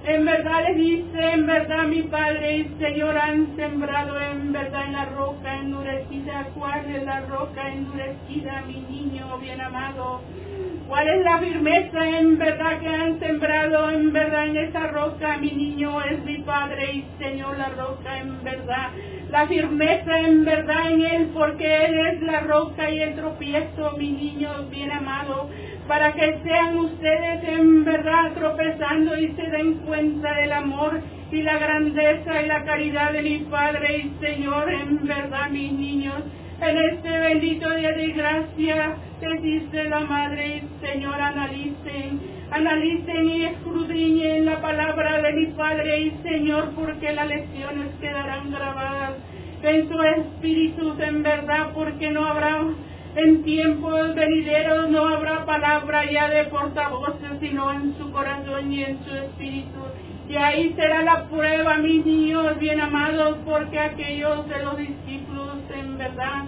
[0.05, 4.93] En verdad les dice, en verdad mi Padre y Señor han sembrado en verdad en
[4.93, 6.47] la roca endurecida.
[6.53, 10.21] ¿Cuál es la roca endurecida, mi niño bien amado?
[10.87, 15.37] ¿Cuál es la firmeza en verdad que han sembrado en verdad en esa roca?
[15.37, 18.91] Mi niño es mi Padre y Señor la roca en verdad
[19.35, 24.11] la firmeza en verdad en Él, porque Él es la roca y el tropiezo, mi
[24.11, 25.49] niño bien amado,
[25.87, 31.57] para que sean ustedes en verdad tropezando y se den cuenta del amor y la
[31.57, 36.23] grandeza y la caridad de mi Padre y Señor, en verdad, mis niños.
[36.61, 44.45] En este bendito día de gracia, que dice la Madre Señor, analicen, analicen y escudriñen
[44.45, 49.15] la palabra de mi Padre y Señor, porque las lecciones quedarán grabadas
[49.63, 52.61] en su espíritu, en verdad, porque no habrá
[53.17, 59.03] en tiempos venideros, no habrá palabra ya de portavoces, sino en su corazón y en
[59.03, 59.79] su espíritu.
[60.27, 65.97] Y ahí será la prueba, mis niños bien amados, porque aquellos de los discípulos, en
[65.99, 66.45] verdad,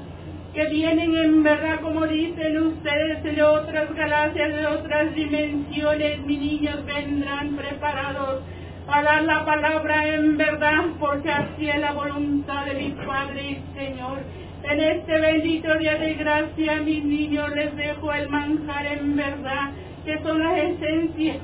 [0.53, 6.83] que vienen en verdad, como dicen ustedes, de otras galaxias, de otras dimensiones, mis niños
[6.85, 8.41] vendrán preparados
[8.87, 13.77] a dar la palabra en verdad, porque así es la voluntad de mi Padre y
[13.77, 14.19] Señor.
[14.63, 19.69] En este bendito día de gracia, mis niños, les dejo el manjar en verdad,
[20.03, 21.37] que son las esencias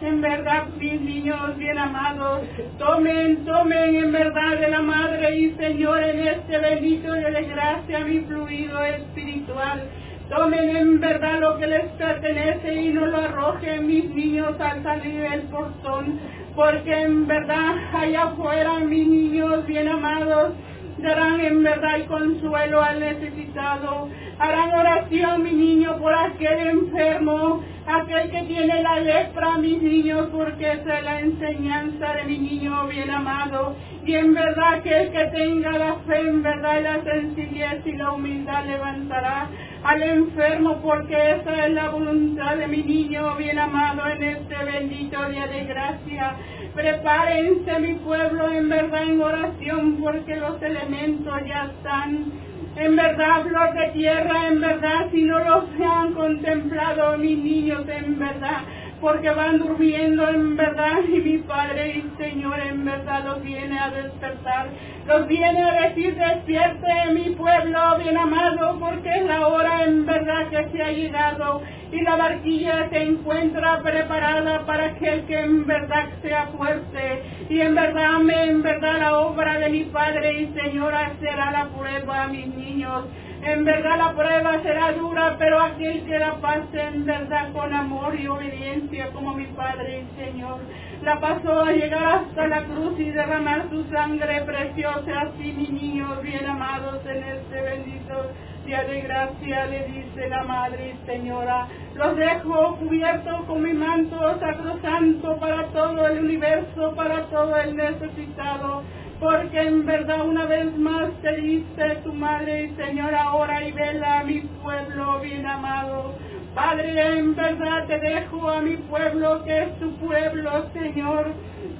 [0.00, 2.42] en verdad, mis niños bien amados,
[2.78, 8.20] tomen, tomen en verdad de la Madre y Señor en este bendito de gracia mi
[8.20, 9.82] fluido espiritual.
[10.28, 15.20] Tomen en verdad lo que les pertenece y no lo arrojen mis niños al salir
[15.22, 16.20] del portón,
[16.54, 20.52] porque en verdad allá afuera mis niños bien amados
[20.98, 24.08] darán en verdad el consuelo al necesitado,
[24.38, 30.72] harán oración mi niño por aquel enfermo, aquel que tiene la lepra, mis niños, porque
[30.72, 33.76] esa es la enseñanza de mi niño bien amado.
[34.04, 38.12] Y en verdad que el que tenga la fe, en verdad la sencillez y la
[38.12, 39.48] humildad levantará
[39.82, 45.28] al enfermo, porque esa es la voluntad de mi niño bien amado en este bendito
[45.28, 46.36] día de gracia.
[46.74, 52.32] Prepárense mi pueblo en verdad en oración, porque los elementos ya están
[52.80, 58.18] en verdad, flor de tierra, en verdad, si no los han contemplado mis niños, en
[58.18, 58.62] verdad,
[59.00, 63.90] porque van durmiendo en verdad, y mi Padre y Señor, en verdad los viene a
[63.90, 64.68] despertar.
[65.06, 70.48] Los viene a decir, despierte mi pueblo bien amado, porque es la hora en verdad
[70.50, 76.08] que se ha llegado y la barquilla se encuentra preparada para aquel que en verdad
[76.22, 77.22] sea fuerte.
[77.48, 82.24] Y en verdad, en verdad la obra de mi Padre y Señora será la prueba
[82.24, 83.04] a mis niños.
[83.42, 88.18] En verdad la prueba será dura, pero aquel que la pase en verdad con amor
[88.18, 90.58] y obediencia como mi Padre y Señor,
[91.02, 96.20] la pasó a llegar hasta la cruz y derramar su sangre preciosa, así mis niños
[96.22, 98.32] bien amados en este bendito
[98.66, 104.38] día de gracia, le dice la Madre y Señora, los dejo cubiertos con mi manto
[104.40, 108.82] sacrosanto para todo el universo, para todo el necesitado
[109.20, 114.20] porque en verdad una vez más te dice tu madre y Señor ahora y vela
[114.20, 116.14] a mi pueblo bien amado.
[116.54, 121.32] Padre, en verdad te dejo a mi pueblo que es tu pueblo, Señor.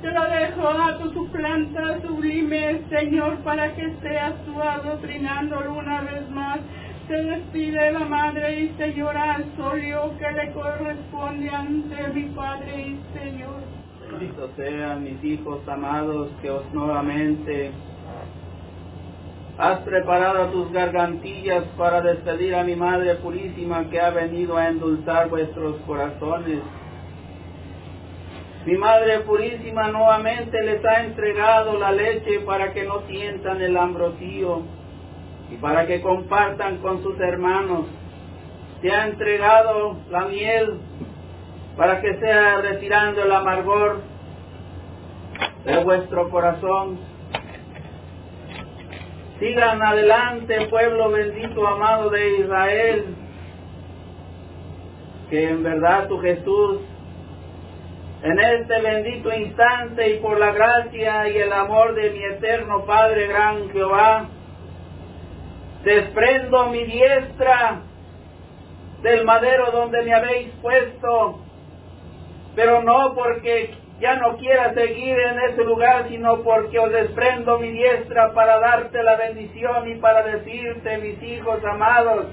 [0.03, 6.29] Te lo dejo a tu suplanta sublime, Señor, para que seas tú adoctrinándolo una vez
[6.31, 6.59] más.
[7.07, 13.01] Se despide la Madre y Señora al solio que le corresponde ante mi Padre y
[13.19, 13.68] Señor.
[14.19, 17.71] Bendito sean mis hijos amados que os nuevamente
[19.57, 25.29] has preparado tus gargantillas para despedir a mi Madre Purísima que ha venido a endulzar
[25.29, 26.59] vuestros corazones.
[28.67, 34.63] Mi Madre Purísima nuevamente les ha entregado la leche para que no sientan el ambrosío
[35.53, 37.87] y para que compartan con sus hermanos.
[38.83, 40.81] Te ha entregado la miel
[41.79, 44.01] para que sea retirando el amargor
[45.65, 46.99] de vuestro corazón.
[49.39, 53.05] Sigan adelante, pueblo bendito, amado de Israel,
[55.31, 56.81] que en verdad tu Jesús,
[58.25, 63.29] en este bendito instante y por la gracia y el amor de mi eterno Padre
[63.29, 64.27] gran Jehová,
[65.85, 67.83] desprendo mi diestra
[69.01, 71.45] del madero donde me habéis puesto
[72.59, 77.69] pero no porque ya no quiera seguir en ese lugar, sino porque os desprendo mi
[77.69, 82.27] diestra para darte la bendición y para decirte, mis hijos amados,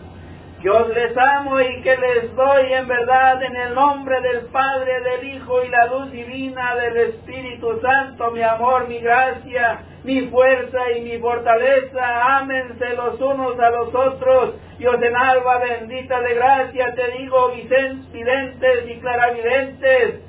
[0.69, 5.35] os les amo y que les doy en verdad en el nombre del Padre, del
[5.35, 11.01] Hijo y la luz divina del Espíritu Santo, mi amor, mi gracia, mi fuerza y
[11.01, 12.37] mi fortaleza.
[12.37, 14.55] Ámense los unos a los otros.
[14.79, 20.21] Dios en alba bendita de gracia, te digo, videntes y claravidentes,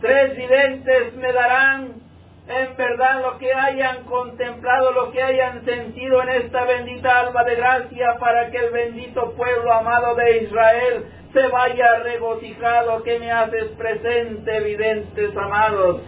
[0.00, 2.05] tres videntes me darán
[2.48, 7.56] en verdad lo que hayan contemplado, lo que hayan sentido en esta bendita alba de
[7.56, 13.64] gracia para que el bendito pueblo amado de Israel se vaya regocijado que me haces
[13.76, 16.02] presente, evidentes amados.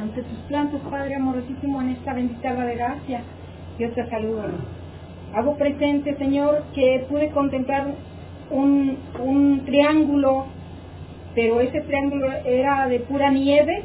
[0.00, 3.22] Ante tus plantas, Padre amorosísimo, en esta bendita alba de gracia,
[3.78, 4.44] yo te saludo.
[5.34, 7.88] Hago presente, Señor, que pude contemplar
[8.50, 10.46] un, un triángulo,
[11.34, 13.84] pero ese triángulo era de pura nieve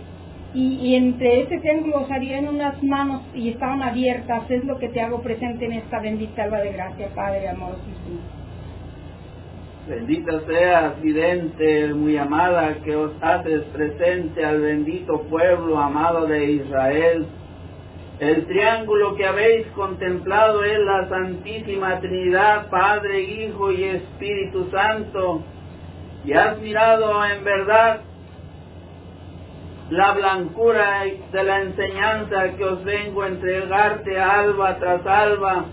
[0.54, 4.50] y, entre ese triángulo salían unas manos y estaban abiertas.
[4.50, 8.20] Es lo que te hago presente en esta bendita alba de gracia, Padre amorosísimo.
[9.88, 17.26] Bendita seas, vidente, muy amada, que os haces presente al bendito pueblo amado de Israel.
[18.20, 25.44] El triángulo que habéis contemplado es la Santísima Trinidad, Padre, Hijo y Espíritu Santo.
[26.26, 28.02] Y has mirado en verdad
[29.90, 35.66] la blancura de la enseñanza que os vengo a entregarte alba tras alba.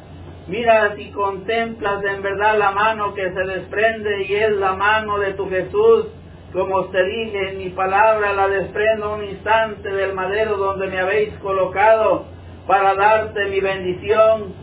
[0.47, 5.33] Mira si contemplas en verdad la mano que se desprende y es la mano de
[5.33, 6.07] tu Jesús.
[6.53, 11.35] Como te dije en mi palabra, la desprendo un instante del madero donde me habéis
[11.39, 12.27] colocado
[12.69, 14.55] para darte mi bendición.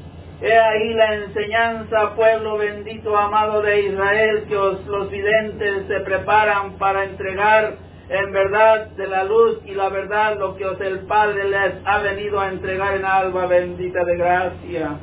[0.41, 6.77] He ahí la enseñanza, pueblo bendito, amado de Israel, que os los videntes se preparan
[6.77, 7.73] para entregar
[8.11, 11.99] en verdad de la luz y la verdad lo que os el Padre les ha
[11.99, 14.97] venido a entregar en alba bendita de gracia.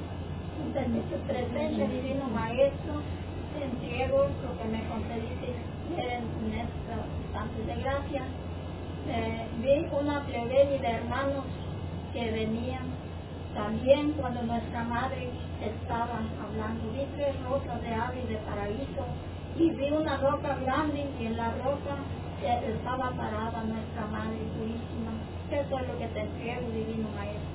[1.26, 3.00] presencia, divino Maestro,
[3.56, 5.54] te entrego lo que me concediste
[5.96, 8.22] en esta instante de gracia.
[9.62, 11.44] Vi una plebeya de hermanos
[12.12, 12.92] que venían
[13.54, 15.30] también cuando nuestra madre
[15.62, 16.92] estaba hablando.
[16.92, 19.06] Vi tres rocas de ave y de paraíso
[19.56, 21.96] y vi una roca grande y en la roca
[22.45, 25.12] estaba parada nuestra Madre Purísima.
[25.51, 27.49] Eso es lo que te Divino Maestro.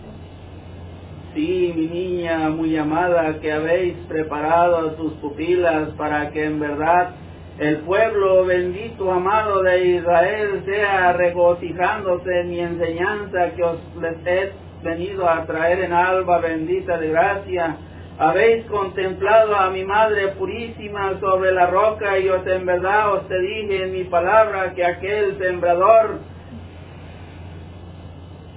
[1.33, 7.11] Sí, mi niña muy amada, que habéis preparado tus pupilas para que en verdad
[7.59, 14.51] el pueblo bendito, amado de Israel, sea regocijándose en mi enseñanza que os les he
[14.83, 17.77] venido a traer en alba bendita de gracia.
[18.19, 23.39] Habéis contemplado a mi Madre purísima sobre la roca y os en verdad os te
[23.39, 26.19] dije en mi palabra que aquel sembrador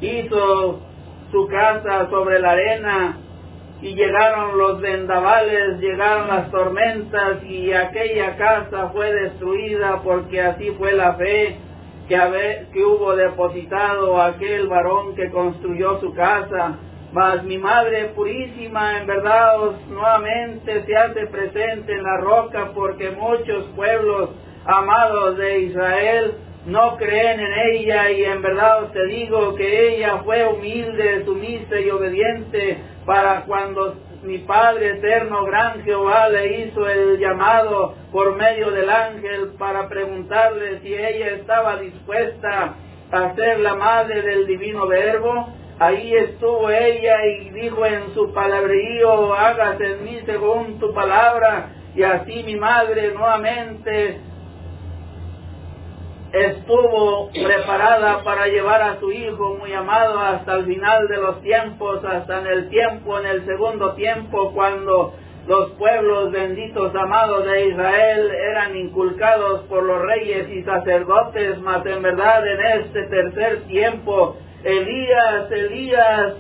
[0.01, 0.81] hizo
[1.31, 3.19] su casa sobre la arena
[3.81, 10.93] y llegaron los vendavales, llegaron las tormentas y aquella casa fue destruida porque así fue
[10.93, 11.57] la fe
[12.09, 16.79] que, que hubo depositado aquel varón que construyó su casa.
[17.13, 23.11] Mas mi Madre Purísima en verdad os nuevamente se hace presente en la roca porque
[23.11, 24.31] muchos pueblos
[24.65, 26.35] amados de Israel
[26.67, 31.79] no creen en ella y en verdad os te digo que ella fue humilde, sumisa
[31.79, 33.95] y obediente para cuando
[34.25, 40.81] mi Padre eterno, gran Jehová, le hizo el llamado por medio del ángel para preguntarle
[40.81, 42.75] si ella estaba dispuesta
[43.13, 45.49] a ser la madre del divino verbo.
[45.79, 51.71] Ahí estuvo ella y dijo en su palabrerío, hágase en mí según tu palabra.
[51.95, 54.21] Y así mi madre nuevamente
[56.33, 62.05] estuvo preparada para llevar a su hijo muy amado hasta el final de los tiempos,
[62.05, 65.15] hasta en el tiempo, en el segundo tiempo, cuando
[65.47, 72.03] los pueblos benditos amados de Israel eran inculcados por los reyes y sacerdotes, mas en
[72.03, 74.37] verdad en este tercer tiempo,
[74.67, 76.35] Elías, Elías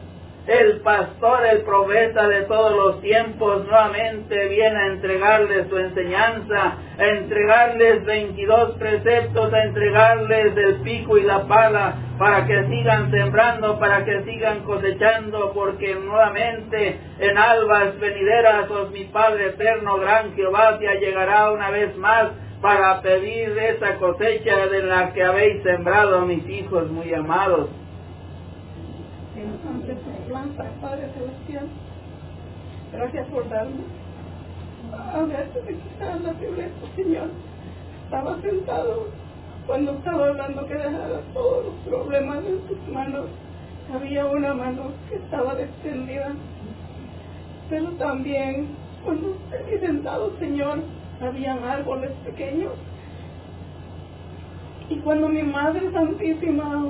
[0.46, 7.04] el pastor, el profeta de todos los tiempos, nuevamente viene a entregarles su enseñanza, a
[7.04, 14.04] entregarles 22 preceptos, a entregarles el pico y la pala para que sigan sembrando, para
[14.04, 20.86] que sigan cosechando, porque nuevamente en albas venideras, os mi Padre eterno, gran Jehová, te
[21.00, 22.28] llegará una vez más
[22.62, 27.68] para pedir esa cosecha de la que habéis sembrado, mis hijos muy amados
[29.88, 31.68] ante tu planta, Padre Celestial.
[32.92, 33.84] Gracias por darme
[34.92, 37.28] a de quitar la violencia, Señor.
[38.04, 39.06] Estaba sentado
[39.66, 43.26] cuando estaba hablando que dejara todos los problemas en tus manos.
[43.94, 46.32] Había una mano que estaba extendida,
[47.70, 48.68] pero también
[49.04, 50.80] cuando estoy sentado, Señor,
[51.20, 52.72] habían árboles pequeños.
[54.88, 56.84] Y cuando mi Madre Santísima,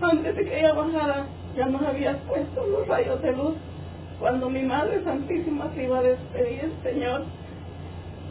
[0.00, 1.26] antes de que ella bajara,
[1.56, 3.54] ya nos habías puesto los rayos de luz.
[4.18, 7.24] Cuando mi Madre Santísima se iba a despedir, Señor,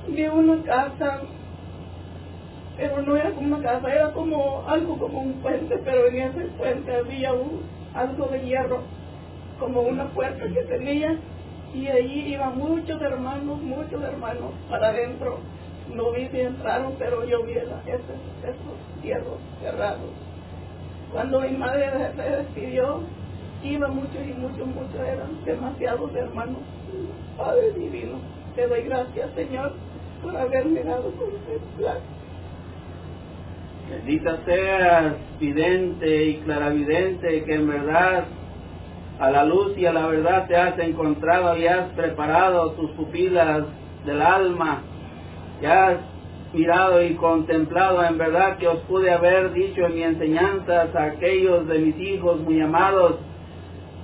[0.07, 1.21] vi una casa,
[2.77, 6.41] pero no era como una casa, era como algo como un puente, pero en ese
[6.57, 7.31] puente había
[7.93, 8.79] algo de hierro,
[9.59, 11.17] como una puerta que tenía,
[11.73, 15.39] y allí iban muchos hermanos, muchos hermanos para adentro.
[15.93, 20.09] No vi si entraron, pero yo vi esos, esos hierros cerrados.
[21.13, 23.01] Cuando mi madre se despidió,
[23.63, 26.57] iba muchos y muchos, muchos, eran demasiados hermanos.
[27.37, 28.17] Padre Divino,
[28.55, 29.73] te doy gracias, Señor,
[30.23, 31.99] por haberme dado contemplar.
[33.91, 38.23] Bendita seas, vidente y claravidente, que en verdad
[39.19, 43.65] a la luz y a la verdad te has encontrado y has preparado tus pupilas
[44.03, 44.81] del alma,
[45.61, 45.97] y has
[46.53, 51.67] mirado y contemplado, en verdad que os pude haber dicho en mi enseñanza a aquellos
[51.67, 53.15] de mis hijos muy amados,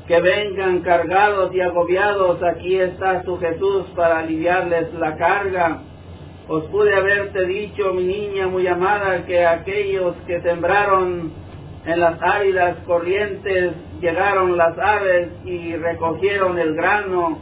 [0.08, 5.84] que vengan cargados y agobiados, aquí está su Jesús para aliviarles la carga.
[6.48, 11.32] Os pude haberte dicho, mi niña muy amada, que aquellos que sembraron
[11.86, 17.38] en las áridas corrientes, llegaron las aves y recogieron el grano,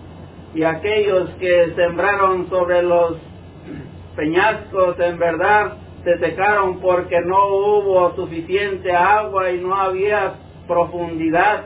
[0.53, 3.15] y aquellos que sembraron sobre los
[4.17, 10.33] peñascos en verdad se secaron porque no hubo suficiente agua y no había
[10.67, 11.65] profundidad.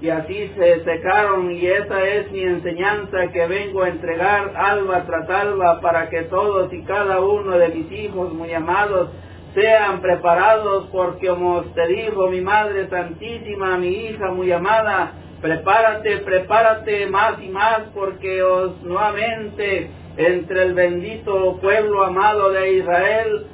[0.00, 5.28] Y así se secaron y esa es mi enseñanza que vengo a entregar alba tras
[5.28, 9.10] alba para que todos y cada uno de mis hijos muy amados
[9.54, 17.06] sean preparados porque como te dijo mi Madre Santísima, mi hija muy amada, prepárate, prepárate
[17.08, 23.46] más y más porque os nuevamente entre el bendito pueblo amado de Israel,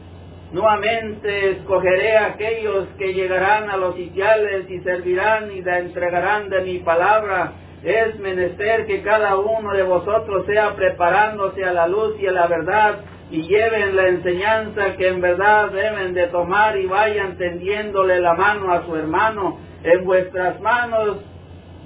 [0.52, 6.60] nuevamente escogeré a aquellos que llegarán a los sitiales y servirán y la entregarán de
[6.62, 7.52] mi palabra.
[7.82, 12.46] Es menester que cada uno de vosotros sea preparándose a la luz y a la
[12.46, 13.00] verdad
[13.30, 18.72] y lleven la enseñanza que en verdad deben de tomar y vayan tendiéndole la mano
[18.72, 19.58] a su hermano.
[19.82, 21.18] En vuestras manos,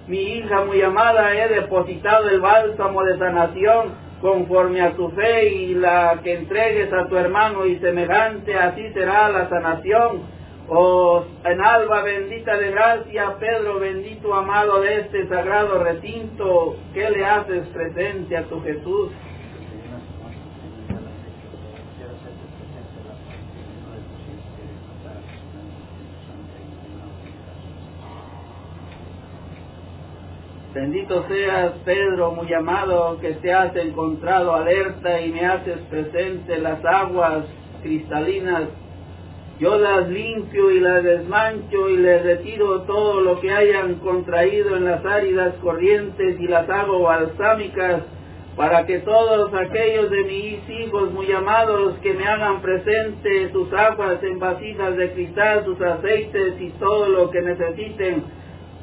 [0.06, 5.74] mi hija muy amada, he depositado el bálsamo de sanación conforme a tu fe y
[5.74, 10.40] la que entregues a tu hermano y semejante, así será la sanación.
[10.68, 17.24] Oh, en alba bendita de gracia, Pedro bendito amado de este sagrado recinto, que le
[17.24, 19.10] haces presente a tu Jesús.
[30.72, 36.84] Bendito seas, Pedro, muy amado, que te has encontrado alerta y me haces presente las
[36.84, 37.44] aguas
[37.82, 38.68] cristalinas.
[39.58, 44.84] Yo las limpio y las desmancho y les retiro todo lo que hayan contraído en
[44.84, 48.02] las áridas corrientes y las hago balsámicas
[48.56, 54.22] para que todos aquellos de mis hijos muy amados que me hagan presente sus aguas
[54.22, 58.22] en vasijas de cristal, sus aceites y todo lo que necesiten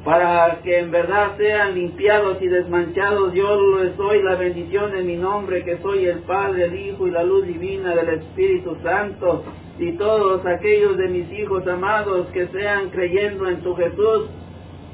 [0.04, 3.34] para que en verdad sean limpiados y desmanchados.
[3.34, 7.10] Yo les doy la bendición en mi nombre, que soy el Padre, el Hijo y
[7.10, 9.44] la luz divina del Espíritu Santo.
[9.78, 14.28] Y todos aquellos de mis hijos amados que sean creyendo en tu Jesús,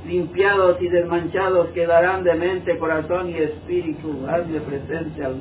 [0.07, 4.27] limpiados y desmanchados quedarán de mente, corazón y espíritu.
[4.29, 5.37] Hazle presente al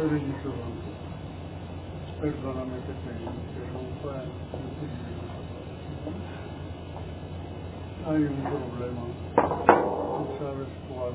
[0.00, 0.54] Padre Jesús,
[2.22, 4.24] perdóname que te interrumpa.
[8.08, 9.04] Hay un problema,
[9.36, 11.14] tú sabes cuál.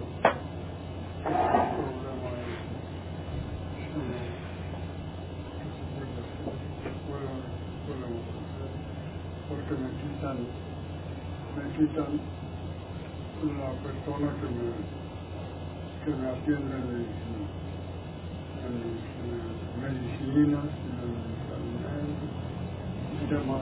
[1.25, 1.33] El
[1.73, 2.53] problema es,
[9.49, 10.37] porque me quitan,
[11.57, 12.11] me quitan
[13.57, 14.67] la persona que me,
[16.05, 17.64] que me atiende en medicina
[19.81, 20.65] medicinas,
[23.21, 23.61] y demás.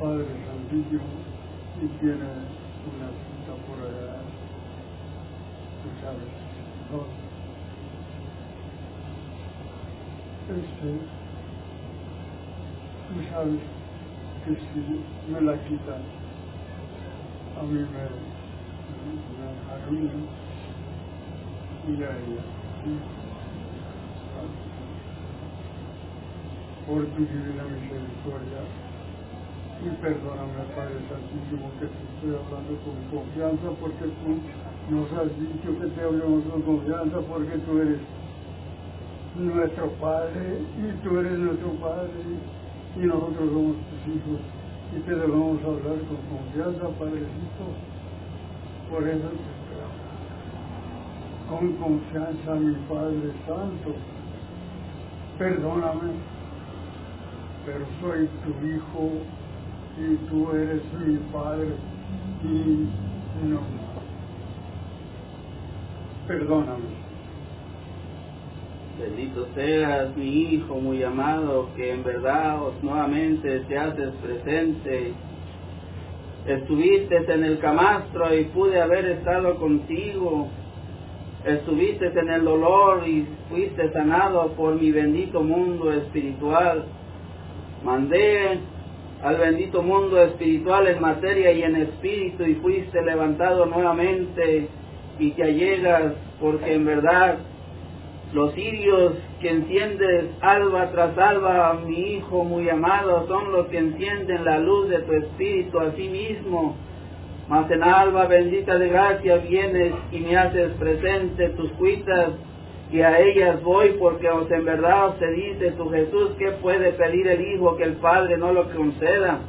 [0.00, 1.00] Padre Santillo
[1.80, 2.28] y tiene
[2.90, 4.18] una cita por allá,
[5.82, 6.32] tú sabes,
[6.90, 7.00] ¿no?
[10.56, 10.90] Este,
[13.08, 13.62] tú sabes
[14.44, 16.02] que si me la quitan,
[17.58, 17.86] a mí me,
[19.38, 20.26] me arruinan
[21.88, 23.21] y a ella.
[26.86, 28.62] Por tu divina misericordia.
[29.82, 34.30] Y perdóname, Padre Santísimo, que te estoy hablando con confianza, porque tú
[34.90, 38.00] nos has dicho que te hablemos con confianza, porque tú eres
[39.34, 42.22] nuestro Padre, y tú eres nuestro Padre,
[42.94, 44.40] y nosotros somos tus hijos,
[44.94, 47.66] y te debemos hablar con confianza, Padrecito.
[48.90, 49.62] Por eso te
[51.48, 53.94] con confianza, mi Padre Santo.
[55.38, 56.31] Perdóname
[58.00, 59.10] soy tu hijo
[59.98, 61.68] y tú eres mi padre
[62.44, 62.88] y
[63.46, 63.60] no.
[66.26, 67.02] Perdóname.
[69.00, 75.14] Bendito seas mi hijo muy amado, que en verdad nuevamente te haces presente.
[76.46, 80.48] Estuviste en el camastro y pude haber estado contigo.
[81.44, 86.84] Estuviste en el dolor y fuiste sanado por mi bendito mundo espiritual
[87.84, 88.60] Mandé
[89.22, 94.68] al bendito mundo espiritual en materia y en espíritu y fuiste levantado nuevamente
[95.18, 97.38] y te allegas porque en verdad
[98.32, 104.44] los sirios que enciendes alba tras alba, mi hijo muy amado, son los que encienden
[104.44, 106.76] la luz de tu espíritu a sí mismo.
[107.48, 112.30] Mas en alba bendita de gracia vienes y me haces presente tus cuitas
[112.92, 117.26] y a ellas voy porque os en verdad os dice tu Jesús que puede pedir
[117.26, 119.40] el Hijo que el Padre no lo conceda.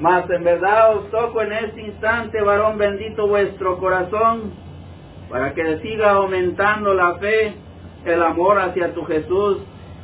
[0.00, 4.52] Mas en verdad os toco en este instante, varón bendito vuestro corazón,
[5.30, 7.54] para que siga aumentando la fe,
[8.04, 9.58] el amor hacia tu Jesús,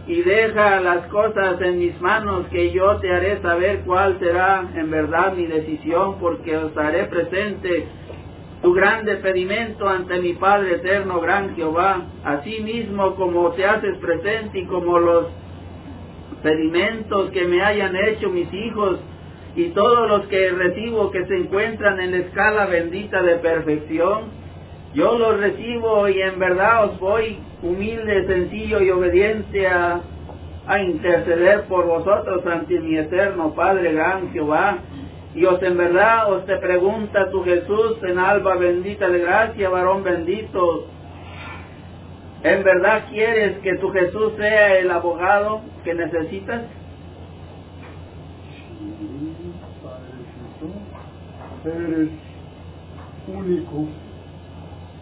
[0.06, 4.90] y deja las cosas en mis manos, que yo te haré saber cuál será en
[4.90, 7.86] verdad mi decisión, porque os haré presente
[8.62, 14.58] tu grande pedimento ante mi Padre eterno, gran Jehová, así mismo como te haces presente
[14.58, 15.26] y como los
[16.42, 18.98] pedimentos que me hayan hecho mis hijos
[19.54, 24.24] y todos los que recibo que se encuentran en la escala bendita de perfección,
[24.94, 30.00] yo los recibo y en verdad os voy humilde, sencillo y obediente a,
[30.66, 34.78] a interceder por vosotros ante mi eterno Padre, gran Jehová,
[35.38, 40.02] y os en verdad os te pregunta tu Jesús en alba bendita de gracia, varón
[40.02, 40.86] bendito,
[42.42, 46.62] ¿En verdad quieres que tu Jesús sea el abogado que necesitas?
[48.78, 48.94] Sí,
[49.82, 50.68] Padrecito,
[51.64, 52.10] eres
[53.26, 53.88] único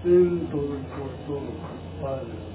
[0.05, 1.43] en todo el cuerpo,
[2.03, 2.47] Padre.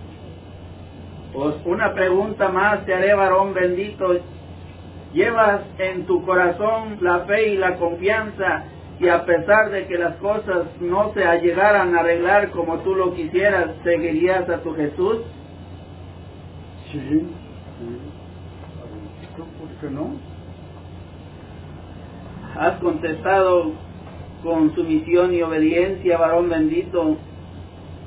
[1.32, 4.16] Pues una pregunta más te haré, varón bendito.
[5.14, 8.64] ¿Llevas en tu corazón la fe y la confianza
[9.00, 13.14] y a pesar de que las cosas no se llegaran a arreglar como tú lo
[13.14, 15.18] quisieras, seguirías a tu Jesús?
[16.92, 17.28] Sí, sí.
[19.38, 20.16] ¿por qué no?
[22.60, 23.72] Has contestado
[24.44, 27.18] con sumisión y obediencia, varón bendito,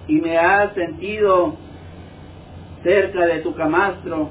[0.06, 1.54] y me has sentido
[2.82, 4.28] cerca de tu camastro,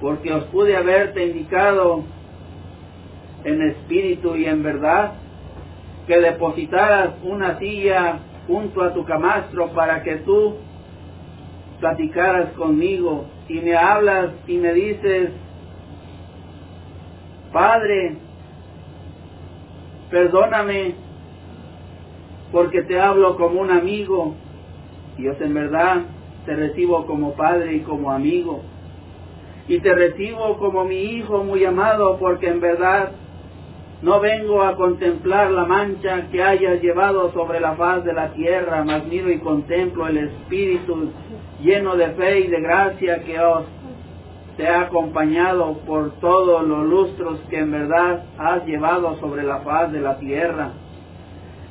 [0.00, 2.04] porque os pude haberte indicado
[3.44, 5.14] en espíritu y en verdad
[6.06, 10.56] que depositaras una silla junto a tu camastro para que tú
[11.80, 15.30] platicaras conmigo y me hablas y me dices,
[17.52, 18.16] Padre,
[20.10, 20.94] perdóname
[22.52, 24.34] porque te hablo como un amigo.
[25.18, 26.02] Yo en verdad
[26.46, 28.62] te recibo como padre y como amigo.
[29.68, 33.10] Y te recibo como mi hijo muy amado porque en verdad
[34.00, 38.84] no vengo a contemplar la mancha que hayas llevado sobre la faz de la tierra,
[38.84, 41.10] mas miro y contemplo el Espíritu
[41.60, 43.64] lleno de fe y de gracia que os
[44.56, 49.92] te ha acompañado por todos los lustros que en verdad has llevado sobre la faz
[49.92, 50.72] de la tierra.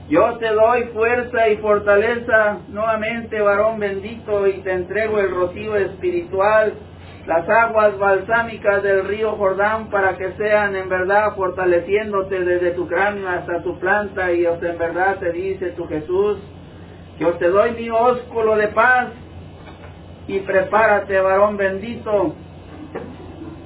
[0.10, 6.74] Yo te doy fuerza y fortaleza nuevamente, varón bendito, y te entrego el rocío espiritual,
[7.28, 13.28] las aguas balsámicas del río Jordán, para que sean en verdad fortaleciéndote desde tu cráneo
[13.28, 16.38] hasta tu planta, y os en verdad te dice tu Jesús,
[17.18, 19.10] que os te doy mi ósculo de paz,
[20.26, 22.34] y prepárate, varón bendito,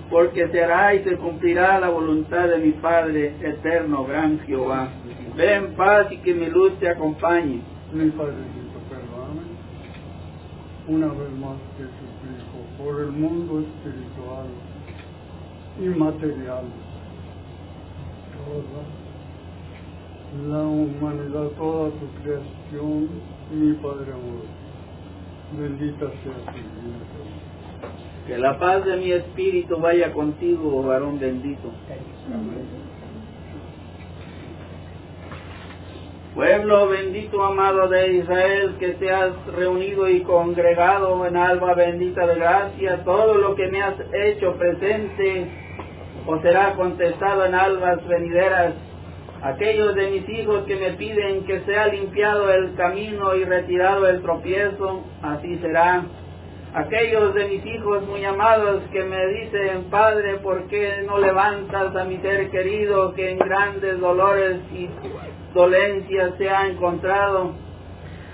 [0.09, 4.89] porque será y se cumplirá la voluntad de mi Padre eterno, gran Jehová.
[5.36, 7.62] Ven en paz y que mi luz te acompañe.
[7.93, 9.51] Mi Padrecito, perdóname.
[10.88, 11.57] Una vez más
[12.84, 14.47] por el mundo espiritual
[15.79, 16.63] y material.
[18.45, 18.84] Toda
[20.49, 23.09] la humanidad, toda tu creación,
[23.51, 24.61] mi Padre amoroso.
[25.59, 27.01] Bendita sea tu vida.
[28.27, 31.69] Que la paz de mi espíritu vaya contigo, varón bendito.
[36.36, 42.36] Pueblo bendito, amado de Israel, que te has reunido y congregado en alba bendita de
[42.36, 45.45] gracia, todo lo que me has hecho presente
[46.25, 48.75] os será contestado en albas venideras.
[49.43, 54.21] Aquellos de mis hijos que me piden que sea limpiado el camino y retirado el
[54.21, 56.05] tropiezo, así será.
[56.73, 62.05] Aquellos de mis hijos muy amados que me dicen, Padre, ¿por qué no levantas a
[62.05, 64.88] mi ser querido que en grandes dolores y
[65.54, 67.54] dolencias se ha encontrado?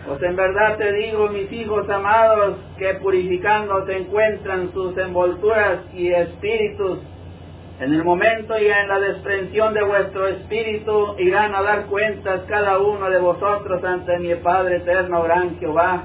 [0.08, 6.08] Pues en verdad te digo, mis hijos amados, que purificando se encuentran sus envolturas y
[6.08, 7.00] espíritus.
[7.82, 12.80] En el momento y en la desprensión de vuestro espíritu irán a dar cuentas cada
[12.80, 16.04] uno de vosotros ante mi Padre eterno, gran Jehová.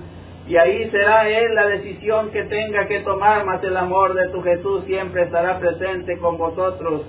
[0.48, 4.42] Y ahí será Él la decisión que tenga que tomar, mas el amor de tu
[4.42, 7.02] Jesús siempre estará presente con vosotros.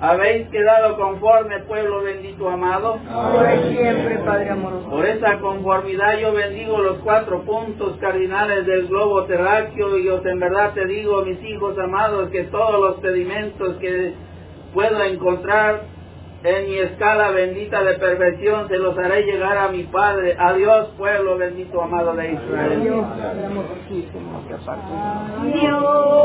[0.00, 2.98] ¿Habéis quedado conforme, pueblo bendito amado?
[3.10, 4.90] Ahora y siempre, Padre amoroso.
[4.90, 10.38] Por esa conformidad yo bendigo los cuatro puntos cardinales del globo terráqueo y os en
[10.38, 14.12] verdad te digo, mis hijos amados, que todos los pedimentos que
[14.74, 15.84] puedo encontrar
[16.44, 20.36] en mi escala bendita de perfección se los haré llegar a mi Padre.
[20.38, 22.82] Adiós, pueblo bendito amado de Israel.
[22.82, 25.60] Dios, Padre amorosísimo, que aparte de nosotros.
[25.60, 26.16] Dios.